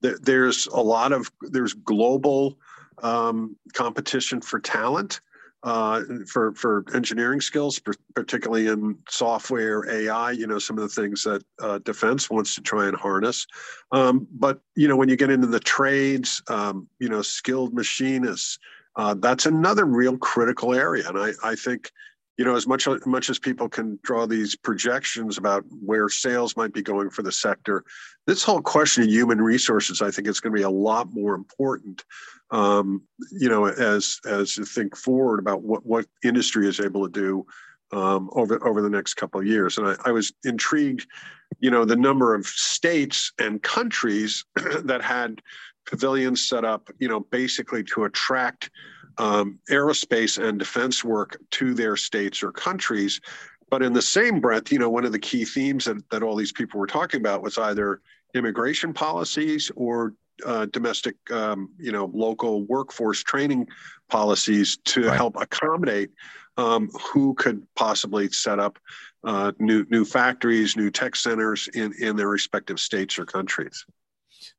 there's 0.00 0.66
a 0.68 0.80
lot 0.80 1.12
of 1.12 1.30
there's 1.42 1.74
global 1.74 2.56
um, 3.02 3.56
competition 3.74 4.40
for 4.40 4.58
talent. 4.58 5.20
Uh, 5.62 6.00
for 6.26 6.54
for 6.54 6.86
engineering 6.94 7.38
skills, 7.38 7.78
particularly 8.14 8.68
in 8.68 8.96
software, 9.10 9.86
AI, 9.90 10.30
you 10.30 10.46
know, 10.46 10.58
some 10.58 10.78
of 10.78 10.82
the 10.82 11.02
things 11.02 11.22
that 11.22 11.44
uh, 11.60 11.78
defense 11.80 12.30
wants 12.30 12.54
to 12.54 12.62
try 12.62 12.86
and 12.86 12.96
harness. 12.96 13.46
Um, 13.92 14.26
but 14.32 14.60
you 14.74 14.88
know, 14.88 14.96
when 14.96 15.10
you 15.10 15.16
get 15.16 15.30
into 15.30 15.46
the 15.46 15.60
trades, 15.60 16.40
um, 16.48 16.88
you 16.98 17.10
know, 17.10 17.20
skilled 17.20 17.74
machinists, 17.74 18.58
uh, 19.00 19.14
that's 19.14 19.46
another 19.46 19.86
real 19.86 20.18
critical 20.18 20.74
area. 20.74 21.08
And 21.08 21.18
I, 21.18 21.30
I 21.42 21.54
think, 21.54 21.90
you 22.36 22.44
know, 22.44 22.54
as 22.54 22.66
much, 22.66 22.86
as 22.86 23.06
much 23.06 23.30
as 23.30 23.38
people 23.38 23.66
can 23.66 23.98
draw 24.02 24.26
these 24.26 24.54
projections 24.54 25.38
about 25.38 25.64
where 25.82 26.10
sales 26.10 26.54
might 26.54 26.74
be 26.74 26.82
going 26.82 27.08
for 27.08 27.22
the 27.22 27.32
sector, 27.32 27.82
this 28.26 28.44
whole 28.44 28.60
question 28.60 29.04
of 29.04 29.08
human 29.08 29.40
resources, 29.40 30.02
I 30.02 30.10
think, 30.10 30.28
is 30.28 30.38
going 30.38 30.52
to 30.52 30.58
be 30.58 30.64
a 30.64 30.68
lot 30.68 31.08
more 31.14 31.34
important. 31.34 32.04
Um, 32.50 33.00
you 33.32 33.48
know, 33.48 33.68
as 33.68 34.20
as 34.26 34.58
you 34.58 34.66
think 34.66 34.94
forward 34.94 35.38
about 35.38 35.62
what 35.62 35.86
what 35.86 36.04
industry 36.22 36.68
is 36.68 36.78
able 36.78 37.08
to 37.08 37.12
do 37.12 37.46
um, 37.92 38.28
over 38.32 38.62
over 38.66 38.82
the 38.82 38.90
next 38.90 39.14
couple 39.14 39.40
of 39.40 39.46
years. 39.46 39.78
And 39.78 39.86
I, 39.86 39.96
I, 40.04 40.10
was 40.10 40.32
intrigued, 40.44 41.06
you 41.60 41.70
know, 41.70 41.84
the 41.84 41.96
number 41.96 42.34
of 42.34 42.44
states 42.44 43.32
and 43.38 43.62
countries 43.62 44.44
that 44.84 45.00
had 45.00 45.40
pavilions 45.86 46.48
set 46.48 46.64
up, 46.64 46.90
you 46.98 47.08
know, 47.08 47.20
basically 47.20 47.82
to 47.84 48.04
attract 48.04 48.70
um, 49.18 49.58
aerospace 49.70 50.42
and 50.42 50.58
defense 50.58 51.04
work 51.04 51.38
to 51.50 51.74
their 51.74 51.96
states 51.96 52.42
or 52.42 52.52
countries. 52.52 53.20
But 53.70 53.82
in 53.82 53.92
the 53.92 54.02
same 54.02 54.40
breath, 54.40 54.72
you 54.72 54.78
know, 54.78 54.90
one 54.90 55.04
of 55.04 55.12
the 55.12 55.18
key 55.18 55.44
themes 55.44 55.84
that, 55.84 56.08
that 56.10 56.22
all 56.22 56.36
these 56.36 56.52
people 56.52 56.80
were 56.80 56.86
talking 56.86 57.20
about 57.20 57.42
was 57.42 57.58
either 57.58 58.00
immigration 58.34 58.92
policies 58.92 59.70
or 59.76 60.14
uh, 60.44 60.66
domestic, 60.66 61.16
um, 61.30 61.70
you 61.78 61.92
know, 61.92 62.10
local 62.14 62.62
workforce 62.64 63.22
training 63.22 63.68
policies 64.08 64.78
to 64.84 65.06
right. 65.06 65.16
help 65.16 65.36
accommodate 65.36 66.10
um, 66.56 66.90
who 67.12 67.34
could 67.34 67.66
possibly 67.74 68.28
set 68.30 68.58
up 68.58 68.78
uh, 69.24 69.52
new 69.58 69.84
new 69.90 70.04
factories, 70.04 70.76
new 70.76 70.90
tech 70.90 71.14
centers 71.14 71.68
in 71.74 71.92
in 72.00 72.16
their 72.16 72.28
respective 72.28 72.80
states 72.80 73.18
or 73.18 73.24
countries. 73.24 73.84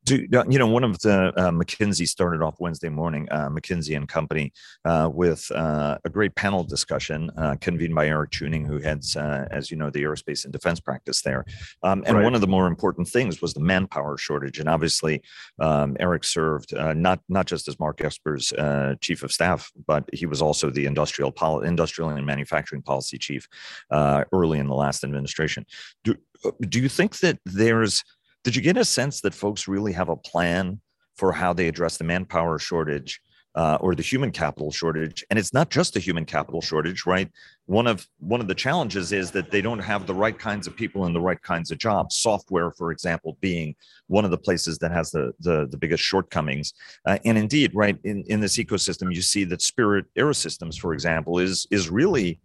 Do, 0.04 0.28
you 0.50 0.60
know, 0.60 0.68
one 0.68 0.84
of 0.84 1.00
the 1.00 1.32
uh, 1.38 1.52
McKinsey 1.52 2.08
started 2.08 2.42
off 2.42 2.56
Wednesday 2.60 2.90
morning, 2.90 3.28
uh, 3.32 3.50
McKinsey 3.50 3.96
and 3.96 4.08
Company, 4.08 4.52
uh, 4.86 5.10
with 5.14 5.50
uh, 5.52 5.98
a 6.04 6.10
great 6.10 6.36
panel 6.36 6.64
discussion 6.64 7.32
uh, 7.38 7.56
convened 7.62 7.96
by 7.96 8.08
Eric 8.08 8.32
Chewning, 8.32 8.66
who 8.66 8.80
heads, 8.80 9.16
uh, 9.16 9.48
as 9.52 9.72
you 9.72 9.78
know, 9.78 9.90
the 9.90 10.04
aerospace 10.04 10.44
and 10.44 10.52
defense 10.52 10.80
practice 10.80 11.22
there. 11.22 11.46
Um, 11.84 12.04
and 12.06 12.18
right. 12.18 12.24
one 12.24 12.36
of 12.36 12.42
the 12.42 12.48
more 12.48 12.68
important 12.68 13.08
things 13.08 13.42
was 13.42 13.54
the 13.54 13.60
manpower 13.60 14.18
shortage. 14.18 14.60
And 14.60 14.68
obviously, 14.68 15.22
um, 15.60 15.96
Eric 16.00 16.24
served 16.24 16.74
not 16.76 17.20
not 17.30 17.46
just 17.46 17.68
as 17.68 17.80
Mark 17.80 18.02
Esper's 18.04 18.54
chief 19.02 19.24
of 19.24 19.32
staff, 19.32 19.72
but 19.88 20.04
he 20.14 20.26
was 20.26 20.42
also 20.42 20.70
the 20.70 20.86
industrial 20.86 21.32
pol- 21.32 21.62
industrial 21.62 22.10
and 22.10 22.26
manufacturing 22.26 22.82
policy 22.82 23.18
chief 23.18 23.48
early 23.92 24.60
in 24.60 24.68
the 24.68 24.76
last 24.76 25.04
administration. 25.04 25.66
Do, 26.04 26.16
do 26.62 26.80
you 26.80 26.90
think 26.90 27.20
that 27.20 27.40
there's 27.46 28.04
did 28.44 28.56
you 28.56 28.62
get 28.62 28.78
a 28.78 28.86
sense 28.86 29.22
that 29.22 29.34
folks 29.34 29.68
really 29.68 29.94
have 29.94 30.10
a 30.10 30.16
plan 30.16 30.80
for 31.16 31.32
how 31.32 31.54
they 31.54 31.68
address 31.68 31.98
the 31.98 32.04
manpower 32.04 32.58
shortage 32.58 33.22
uh, 33.54 33.78
or 33.82 33.94
the 33.94 34.02
human 34.02 34.32
capital 34.32 34.72
shortage? 34.72 35.24
And 35.30 35.38
it's 35.38 35.54
not 35.54 35.70
just 35.70 35.96
a 35.96 36.00
human 36.00 36.26
capital 36.26 36.62
shortage, 36.62 37.06
right? 37.06 37.30
One 37.66 37.86
of 37.86 38.08
one 38.20 38.42
of 38.42 38.48
the 38.48 38.56
challenges 38.56 39.12
is 39.12 39.32
that 39.32 39.52
they 39.52 39.62
don't 39.62 39.80
have 39.80 40.08
the 40.08 40.14
right 40.14 40.38
kinds 40.38 40.66
of 40.66 40.76
people 40.76 41.06
in 41.06 41.14
the 41.14 41.22
right 41.22 41.42
kinds 41.42 41.70
of 41.72 41.78
jobs. 41.78 42.16
Software, 42.16 42.72
for 42.72 42.92
example, 42.92 43.38
being 43.42 43.76
one 44.08 44.26
of 44.26 44.32
the 44.32 44.38
places 44.38 44.80
that 44.80 44.92
has 44.92 45.12
the 45.12 45.34
the, 45.40 45.68
the 45.70 45.78
biggest 45.78 46.04
shortcomings. 46.04 46.74
Uh, 47.06 47.20
and 47.26 47.38
indeed, 47.38 47.72
right 47.76 47.98
in, 48.04 48.24
in 48.24 48.40
this 48.40 48.58
ecosystem, 48.58 49.14
you 49.14 49.22
see 49.22 49.44
that 49.46 49.62
Spirit 49.62 50.06
Aerosystems, 50.18 50.80
for 50.80 50.94
example, 50.94 51.38
is 51.38 51.68
is 51.70 51.90
really 51.90 52.40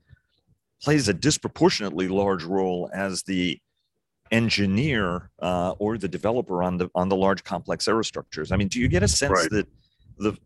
plays 0.82 1.08
a 1.08 1.14
disproportionately 1.14 2.06
large 2.06 2.44
role 2.44 2.90
as 2.92 3.22
the 3.22 3.58
engineer 4.30 5.30
uh, 5.40 5.74
or 5.78 5.98
the 5.98 6.08
developer 6.08 6.62
on 6.62 6.76
the 6.76 6.90
on 6.94 7.08
the 7.08 7.16
large 7.16 7.44
complex 7.44 7.86
aerostructures. 7.86 8.52
I 8.52 8.56
mean, 8.56 8.68
do 8.68 8.80
you 8.80 8.88
get 8.88 9.02
a 9.02 9.08
sense 9.08 9.32
right. 9.32 9.50
that 9.50 9.66
the 10.18 10.36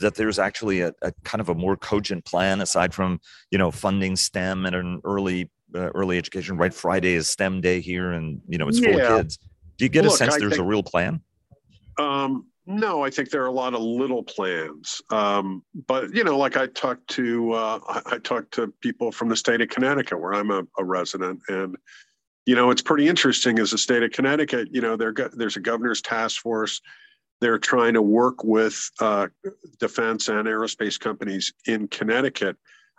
that 0.00 0.14
there's 0.14 0.38
actually 0.38 0.80
a, 0.80 0.92
a, 1.02 1.12
kind 1.24 1.40
of 1.40 1.48
a 1.48 1.54
more 1.54 1.76
cogent 1.76 2.24
plan 2.24 2.60
aside 2.60 2.92
from 2.92 3.20
you 3.50 3.58
know 3.58 3.70
funding 3.70 4.16
STEM 4.16 4.66
and 4.66 4.76
an 4.76 5.00
early 5.04 5.50
uh, 5.74 5.90
early 5.94 6.18
education? 6.18 6.56
Right, 6.56 6.74
Friday 6.74 7.14
is 7.14 7.30
STEM 7.30 7.60
day 7.60 7.80
here, 7.80 8.12
and 8.12 8.40
you 8.48 8.58
know 8.58 8.68
it's 8.68 8.80
yeah. 8.80 8.92
full 8.92 9.00
of 9.00 9.18
kids. 9.18 9.38
Do 9.76 9.84
you 9.84 9.88
get 9.88 10.04
Look, 10.04 10.14
a 10.14 10.16
sense 10.16 10.34
I 10.34 10.38
there's 10.38 10.52
think, 10.52 10.62
a 10.62 10.66
real 10.66 10.82
plan? 10.82 11.20
Um, 11.98 12.46
no, 12.66 13.04
I 13.04 13.10
think 13.10 13.30
there 13.30 13.42
are 13.42 13.46
a 13.46 13.52
lot 13.52 13.74
of 13.74 13.80
little 13.80 14.22
plans. 14.22 15.02
Um, 15.10 15.62
but 15.86 16.14
you 16.14 16.24
know, 16.24 16.38
like 16.38 16.56
I 16.56 16.66
talked 16.68 17.08
to 17.08 17.52
uh, 17.52 17.80
I, 17.88 18.02
I 18.14 18.18
talked 18.18 18.52
to 18.54 18.72
people 18.80 19.12
from 19.12 19.28
the 19.28 19.36
state 19.36 19.60
of 19.60 19.68
Connecticut, 19.68 20.20
where 20.20 20.34
I'm 20.34 20.50
a, 20.50 20.62
a 20.78 20.84
resident, 20.84 21.40
and 21.48 21.76
you 22.46 22.54
know, 22.54 22.70
it's 22.70 22.82
pretty 22.82 23.08
interesting 23.08 23.58
as 23.58 23.72
a 23.72 23.78
state 23.78 24.02
of 24.02 24.10
Connecticut, 24.12 24.68
you 24.70 24.80
know, 24.80 24.96
there, 24.96 25.12
there's 25.12 25.56
a 25.56 25.60
governor's 25.60 26.02
task 26.02 26.40
force. 26.40 26.80
They're 27.40 27.58
trying 27.58 27.94
to 27.94 28.02
work 28.02 28.44
with 28.44 28.90
uh, 29.00 29.28
defense 29.78 30.28
and 30.28 30.46
aerospace 30.46 30.98
companies 30.98 31.52
in 31.66 31.88
Connecticut 31.88 32.56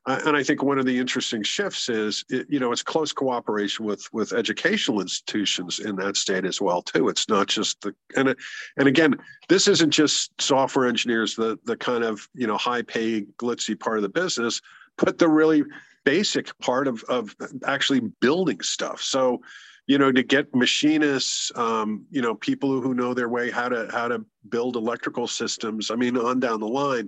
uh, 0.07 0.19
and 0.25 0.37
I 0.37 0.43
think 0.43 0.61
one 0.61 0.77
of 0.77 0.85
the 0.85 0.97
interesting 0.97 1.41
shifts 1.41 1.89
is, 1.89 2.23
it, 2.29 2.45
you 2.47 2.59
know, 2.59 2.71
it's 2.71 2.83
close 2.83 3.11
cooperation 3.11 3.85
with 3.85 4.07
with 4.13 4.33
educational 4.33 5.01
institutions 5.01 5.79
in 5.79 5.95
that 5.95 6.15
state 6.15 6.45
as 6.45 6.61
well 6.61 6.83
too. 6.83 7.09
It's 7.09 7.27
not 7.27 7.47
just 7.47 7.81
the 7.81 7.95
and 8.15 8.35
and 8.77 8.87
again, 8.87 9.15
this 9.49 9.67
isn't 9.67 9.89
just 9.89 10.39
software 10.39 10.87
engineers, 10.87 11.35
the 11.35 11.57
the 11.65 11.75
kind 11.75 12.03
of 12.03 12.27
you 12.35 12.45
know 12.45 12.57
high 12.57 12.83
paid 12.83 13.35
glitzy 13.37 13.79
part 13.79 13.97
of 13.97 14.03
the 14.03 14.09
business, 14.09 14.61
but 14.97 15.17
the 15.17 15.27
really 15.27 15.63
basic 16.05 16.57
part 16.59 16.87
of 16.87 17.03
of 17.09 17.35
actually 17.65 18.01
building 18.21 18.61
stuff. 18.61 19.01
So 19.01 19.41
you 19.87 19.97
know 19.97 20.11
to 20.11 20.23
get 20.23 20.53
machinists 20.55 21.51
um, 21.55 22.05
you 22.09 22.21
know 22.21 22.35
people 22.35 22.81
who 22.81 22.93
know 22.93 23.13
their 23.13 23.29
way 23.29 23.51
how 23.51 23.69
to 23.69 23.87
how 23.91 24.07
to 24.07 24.25
build 24.49 24.75
electrical 24.75 25.27
systems 25.27 25.91
i 25.91 25.95
mean 25.95 26.17
on 26.17 26.39
down 26.39 26.59
the 26.59 26.67
line 26.67 27.07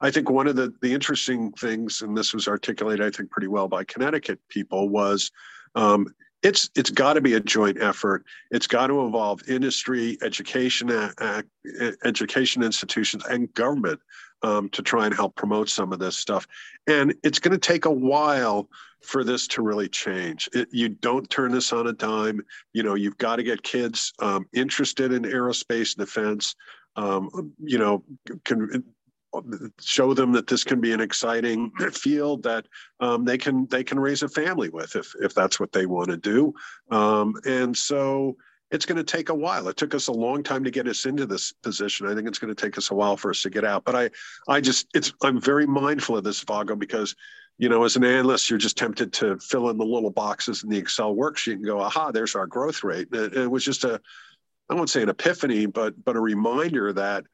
I 0.00 0.10
think 0.10 0.30
one 0.30 0.46
of 0.46 0.56
the, 0.56 0.72
the 0.80 0.92
interesting 0.92 1.50
things, 1.52 2.02
and 2.02 2.16
this 2.16 2.32
was 2.32 2.46
articulated, 2.46 3.04
I 3.04 3.10
think, 3.10 3.30
pretty 3.30 3.48
well 3.48 3.68
by 3.68 3.84
Connecticut 3.84 4.38
people, 4.48 4.88
was 4.88 5.30
um, 5.74 6.06
it's 6.42 6.70
it's 6.76 6.90
got 6.90 7.14
to 7.14 7.20
be 7.20 7.34
a 7.34 7.40
joint 7.40 7.80
effort. 7.80 8.24
It's 8.50 8.66
got 8.66 8.88
to 8.88 9.00
involve 9.00 9.48
industry, 9.48 10.18
education, 10.22 10.90
uh, 10.90 11.42
education 12.04 12.62
institutions, 12.62 13.24
and 13.26 13.52
government 13.54 14.00
um, 14.42 14.68
to 14.70 14.82
try 14.82 15.06
and 15.06 15.14
help 15.14 15.34
promote 15.34 15.68
some 15.68 15.92
of 15.92 15.98
this 15.98 16.16
stuff. 16.16 16.46
And 16.86 17.14
it's 17.22 17.38
going 17.38 17.52
to 17.52 17.58
take 17.58 17.84
a 17.84 17.90
while 17.90 18.68
for 19.02 19.24
this 19.24 19.46
to 19.48 19.62
really 19.62 19.88
change. 19.88 20.48
It, 20.52 20.68
you 20.72 20.88
don't 20.88 21.28
turn 21.30 21.52
this 21.52 21.72
on 21.72 21.86
a 21.86 21.92
dime. 21.92 22.40
You 22.72 22.82
know, 22.82 22.94
you've 22.94 23.18
got 23.18 23.36
to 23.36 23.42
get 23.42 23.62
kids 23.62 24.12
um, 24.20 24.46
interested 24.52 25.12
in 25.12 25.22
aerospace 25.22 25.96
defense. 25.96 26.54
Um, 26.96 27.52
you 27.62 27.78
know, 27.78 28.02
can, 28.44 28.82
show 29.80 30.14
them 30.14 30.32
that 30.32 30.46
this 30.46 30.64
can 30.64 30.80
be 30.80 30.92
an 30.92 31.00
exciting 31.00 31.70
field 31.92 32.42
that 32.44 32.66
um, 33.00 33.24
they 33.24 33.38
can 33.38 33.66
they 33.66 33.84
can 33.84 33.98
raise 33.98 34.22
a 34.22 34.28
family 34.28 34.68
with 34.68 34.96
if 34.96 35.12
if 35.20 35.34
that's 35.34 35.60
what 35.60 35.72
they 35.72 35.86
want 35.86 36.08
to 36.08 36.16
do. 36.16 36.54
Um, 36.90 37.34
and 37.44 37.76
so 37.76 38.36
it's 38.70 38.84
going 38.84 38.96
to 38.96 39.04
take 39.04 39.30
a 39.30 39.34
while. 39.34 39.68
It 39.68 39.78
took 39.78 39.94
us 39.94 40.08
a 40.08 40.12
long 40.12 40.42
time 40.42 40.62
to 40.64 40.70
get 40.70 40.88
us 40.88 41.06
into 41.06 41.24
this 41.24 41.52
position. 41.52 42.06
I 42.06 42.14
think 42.14 42.28
it's 42.28 42.38
going 42.38 42.54
to 42.54 42.60
take 42.60 42.76
us 42.76 42.90
a 42.90 42.94
while 42.94 43.16
for 43.16 43.30
us 43.30 43.42
to 43.42 43.50
get 43.50 43.64
out 43.64 43.84
but 43.84 43.96
i 43.96 44.10
i 44.48 44.60
just 44.60 44.86
it's 44.94 45.12
i'm 45.22 45.40
very 45.40 45.66
mindful 45.66 46.16
of 46.16 46.24
this 46.24 46.40
vago 46.40 46.76
because 46.76 47.14
you 47.56 47.68
know 47.68 47.84
as 47.84 47.96
an 47.96 48.04
analyst 48.04 48.50
you're 48.50 48.58
just 48.58 48.76
tempted 48.76 49.12
to 49.14 49.38
fill 49.38 49.70
in 49.70 49.78
the 49.78 49.84
little 49.84 50.10
boxes 50.10 50.62
in 50.62 50.68
the 50.68 50.76
excel 50.76 51.14
worksheet 51.14 51.54
and 51.54 51.64
go 51.64 51.80
aha 51.80 52.10
there's 52.10 52.34
our 52.34 52.46
growth 52.46 52.84
rate. 52.84 53.08
It, 53.12 53.34
it 53.34 53.50
was 53.50 53.64
just 53.64 53.84
a 53.84 54.00
i 54.70 54.74
won't 54.74 54.90
say 54.90 55.02
an 55.02 55.08
epiphany 55.08 55.66
but 55.66 55.94
but 56.04 56.16
a 56.16 56.20
reminder 56.20 56.92
that 56.92 57.24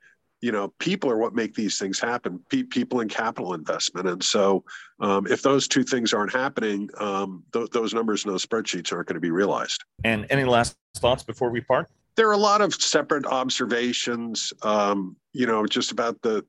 you 0.44 0.52
know, 0.52 0.74
people 0.78 1.11
are 1.11 1.16
what 1.16 1.35
make 1.35 1.54
these 1.54 1.78
things 1.78 1.98
happen. 1.98 2.38
Pe- 2.50 2.64
people 2.64 3.00
and 3.00 3.11
capital 3.11 3.54
investment, 3.54 4.07
and 4.07 4.22
so 4.22 4.62
um, 5.00 5.26
if 5.26 5.40
those 5.40 5.66
two 5.66 5.83
things 5.83 6.12
aren't 6.12 6.35
happening, 6.35 6.90
um, 6.98 7.42
th- 7.54 7.70
those 7.70 7.94
numbers 7.94 8.26
in 8.26 8.30
those 8.30 8.44
spreadsheets 8.44 8.92
aren't 8.92 9.09
going 9.09 9.14
to 9.14 9.20
be 9.20 9.30
realized. 9.30 9.85
And 10.04 10.26
any 10.28 10.44
last 10.44 10.76
thoughts 10.98 11.22
before 11.22 11.48
we 11.48 11.62
part? 11.62 11.88
There 12.16 12.28
are 12.28 12.35
a 12.35 12.37
lot 12.37 12.61
of 12.61 12.74
separate 12.74 13.24
observations. 13.24 14.52
Um, 14.61 15.16
you 15.33 15.46
know, 15.46 15.64
just 15.64 15.92
about 15.92 16.20
the, 16.20 16.44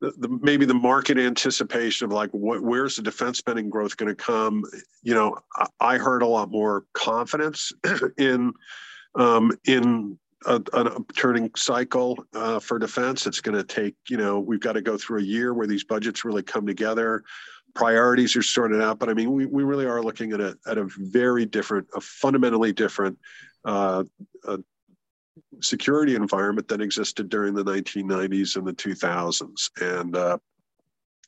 the, 0.00 0.10
the, 0.18 0.28
maybe 0.42 0.64
the 0.64 0.74
market 0.74 1.16
anticipation 1.16 2.06
of 2.06 2.10
like 2.10 2.30
what, 2.30 2.60
where's 2.60 2.96
the 2.96 3.02
defense 3.02 3.38
spending 3.38 3.70
growth 3.70 3.96
going 3.96 4.08
to 4.08 4.16
come. 4.16 4.64
You 5.04 5.14
know, 5.14 5.38
I, 5.56 5.66
I 5.78 5.98
heard 5.98 6.22
a 6.22 6.26
lot 6.26 6.50
more 6.50 6.86
confidence 6.92 7.70
in 8.18 8.52
um, 9.14 9.52
in 9.64 10.18
a, 10.46 10.62
a 10.72 11.00
turning 11.14 11.50
cycle 11.56 12.24
uh, 12.34 12.58
for 12.58 12.78
defense. 12.78 13.26
It's 13.26 13.40
going 13.40 13.56
to 13.56 13.64
take, 13.64 13.94
you 14.08 14.16
know, 14.16 14.40
we've 14.40 14.60
got 14.60 14.72
to 14.72 14.82
go 14.82 14.96
through 14.96 15.20
a 15.20 15.24
year 15.24 15.54
where 15.54 15.66
these 15.66 15.84
budgets 15.84 16.24
really 16.24 16.42
come 16.42 16.66
together. 16.66 17.24
Priorities 17.74 18.36
are 18.36 18.42
sorted 18.42 18.82
out, 18.82 18.98
but 18.98 19.08
I 19.08 19.14
mean, 19.14 19.32
we, 19.32 19.46
we 19.46 19.62
really 19.62 19.86
are 19.86 20.02
looking 20.02 20.32
at 20.32 20.40
a 20.40 20.58
at 20.66 20.76
a 20.76 20.84
very 20.98 21.46
different, 21.46 21.88
a 21.94 22.00
fundamentally 22.00 22.72
different 22.72 23.18
uh, 23.64 24.04
uh, 24.46 24.58
security 25.60 26.14
environment 26.14 26.68
that 26.68 26.82
existed 26.82 27.30
during 27.30 27.54
the 27.54 27.64
1990s 27.64 28.56
and 28.56 28.66
the 28.66 28.74
2000s, 28.74 29.70
and 29.80 30.14
uh, 30.14 30.36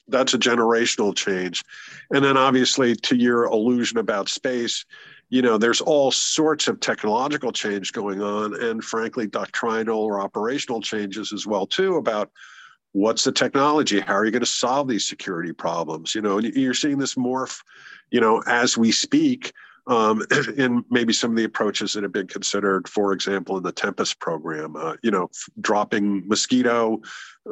that's 0.08 0.34
a 0.34 0.38
generational 0.38 1.14
change. 1.14 1.64
And 2.10 2.24
then, 2.24 2.36
obviously, 2.36 2.94
to 2.94 3.16
your 3.16 3.44
illusion 3.44 3.98
about 3.98 4.28
space, 4.28 4.84
you 5.28 5.42
know, 5.42 5.58
there's 5.58 5.80
all 5.80 6.10
sorts 6.10 6.68
of 6.68 6.80
technological 6.80 7.52
change 7.52 7.92
going 7.92 8.22
on, 8.22 8.60
and 8.60 8.84
frankly, 8.84 9.26
doctrinal 9.26 9.98
or 9.98 10.20
operational 10.20 10.80
changes 10.80 11.32
as 11.32 11.46
well 11.46 11.66
too 11.66 11.96
about 11.96 12.30
what's 12.94 13.24
the 13.24 13.32
technology, 13.32 14.00
how 14.00 14.14
are 14.14 14.24
you 14.24 14.30
going 14.30 14.40
to 14.40 14.46
solve 14.46 14.86
these 14.88 15.06
security 15.06 15.52
problems? 15.52 16.14
You 16.14 16.22
know, 16.22 16.38
you're 16.38 16.74
seeing 16.74 16.98
this 16.98 17.16
morph, 17.16 17.60
you 18.10 18.20
know, 18.20 18.42
as 18.46 18.78
we 18.78 18.90
speak. 18.90 19.52
Um, 19.86 20.22
in 20.56 20.82
maybe 20.88 21.12
some 21.12 21.32
of 21.32 21.36
the 21.36 21.44
approaches 21.44 21.92
that 21.92 22.04
have 22.04 22.12
been 22.12 22.26
considered, 22.26 22.88
for 22.88 23.12
example, 23.12 23.58
in 23.58 23.62
the 23.62 23.70
Tempest 23.70 24.18
program, 24.18 24.76
uh, 24.76 24.94
you 25.02 25.10
know, 25.10 25.24
f- 25.24 25.50
dropping 25.60 26.26
mosquito 26.26 27.02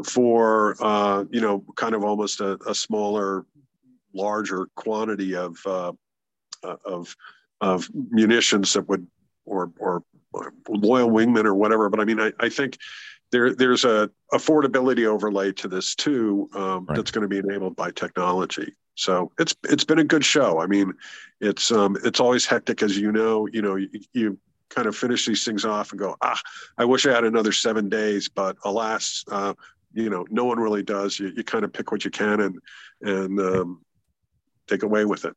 for, 0.06 0.76
uh, 0.80 1.24
you 1.30 1.42
know, 1.42 1.62
kind 1.76 1.94
of 1.94 2.04
almost 2.04 2.40
a, 2.40 2.58
a 2.66 2.74
smaller, 2.74 3.44
larger 4.14 4.66
quantity 4.76 5.36
of 5.36 5.58
uh, 5.66 5.92
uh 6.64 6.76
of 6.86 7.14
of 7.62 7.88
munitions 7.94 8.74
that 8.74 8.86
would 8.88 9.06
or 9.46 9.70
or 9.78 10.02
loyal 10.68 11.10
wingmen 11.10 11.46
or 11.46 11.54
whatever. 11.54 11.88
But 11.88 12.00
I 12.00 12.04
mean, 12.04 12.20
I, 12.20 12.32
I 12.40 12.48
think 12.48 12.78
there 13.30 13.54
there's 13.54 13.84
a 13.84 14.10
affordability 14.34 15.06
overlay 15.06 15.52
to 15.52 15.68
this 15.68 15.94
too 15.94 16.50
um, 16.54 16.84
right. 16.86 16.96
that's 16.96 17.10
going 17.10 17.22
to 17.22 17.28
be 17.28 17.38
enabled 17.38 17.76
by 17.76 17.90
technology. 17.92 18.74
So 18.94 19.32
it's 19.38 19.54
it's 19.64 19.84
been 19.84 20.00
a 20.00 20.04
good 20.04 20.24
show. 20.24 20.60
I 20.60 20.66
mean, 20.66 20.92
it's 21.40 21.70
um, 21.70 21.96
it's 22.04 22.20
always 22.20 22.44
hectic, 22.44 22.82
as 22.82 22.98
you 22.98 23.10
know. 23.12 23.46
You 23.46 23.62
know, 23.62 23.76
you, 23.76 23.88
you 24.12 24.38
kind 24.68 24.86
of 24.86 24.96
finish 24.96 25.24
these 25.24 25.44
things 25.44 25.64
off 25.64 25.92
and 25.92 25.98
go, 25.98 26.16
ah, 26.20 26.40
I 26.78 26.84
wish 26.84 27.06
I 27.06 27.12
had 27.12 27.24
another 27.24 27.52
seven 27.52 27.88
days, 27.88 28.28
but 28.28 28.56
alas, 28.64 29.24
uh, 29.30 29.54
you 29.92 30.08
know, 30.10 30.26
no 30.30 30.44
one 30.44 30.58
really 30.58 30.82
does. 30.82 31.18
You, 31.18 31.32
you 31.36 31.44
kind 31.44 31.64
of 31.64 31.72
pick 31.72 31.92
what 31.92 32.04
you 32.04 32.10
can 32.10 32.40
and 32.40 32.58
and 33.02 33.40
um, 33.40 33.80
take 34.66 34.82
away 34.82 35.04
with 35.04 35.24
it. 35.24 35.36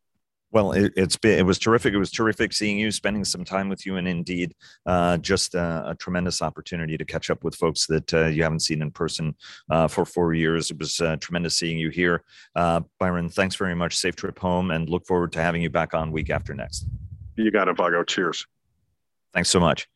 Well, 0.55 0.71
it, 0.71 0.97
has 0.97 1.17
been 1.17 1.37
it 1.37 1.45
was 1.45 1.59
terrific. 1.59 1.93
It 1.93 1.97
was 1.97 2.11
terrific 2.11 2.53
seeing 2.53 2.79
you, 2.79 2.89
spending 2.89 3.25
some 3.25 3.43
time 3.43 3.67
with 3.67 3.85
you, 3.85 3.97
and 3.97 4.07
indeed, 4.07 4.55
uh, 4.85 5.17
just 5.17 5.53
a, 5.53 5.89
a, 5.89 5.95
tremendous 5.95 6.41
opportunity 6.41 6.97
to 6.97 7.03
catch 7.03 7.29
up 7.29 7.43
with 7.43 7.55
folks 7.55 7.85
that 7.87 8.13
uh, 8.13 8.27
you 8.27 8.41
haven't 8.41 8.61
seen 8.61 8.81
in 8.81 8.89
person 8.89 9.35
uh, 9.69 9.89
for 9.89 10.05
four 10.05 10.33
years. 10.33 10.71
It 10.71 10.79
was 10.79 11.01
uh, 11.01 11.17
tremendous 11.17 11.57
seeing 11.57 11.77
you 11.77 11.89
here, 11.89 12.23
uh, 12.55 12.79
Byron. 13.01 13.27
Thanks 13.27 13.57
very 13.57 13.75
much. 13.75 13.97
Safe 13.97 14.15
trip 14.15 14.39
home, 14.39 14.71
and 14.71 14.87
look 14.87 15.05
forward 15.05 15.33
to 15.33 15.41
having 15.41 15.61
you 15.61 15.69
back 15.69 15.93
on 15.93 16.09
week 16.13 16.29
after 16.29 16.53
next. 16.53 16.87
You 17.35 17.51
got 17.51 17.67
it, 17.67 17.75
Vago. 17.75 18.05
Cheers. 18.05 18.47
Thanks 19.33 19.49
so 19.49 19.59
much. 19.59 19.89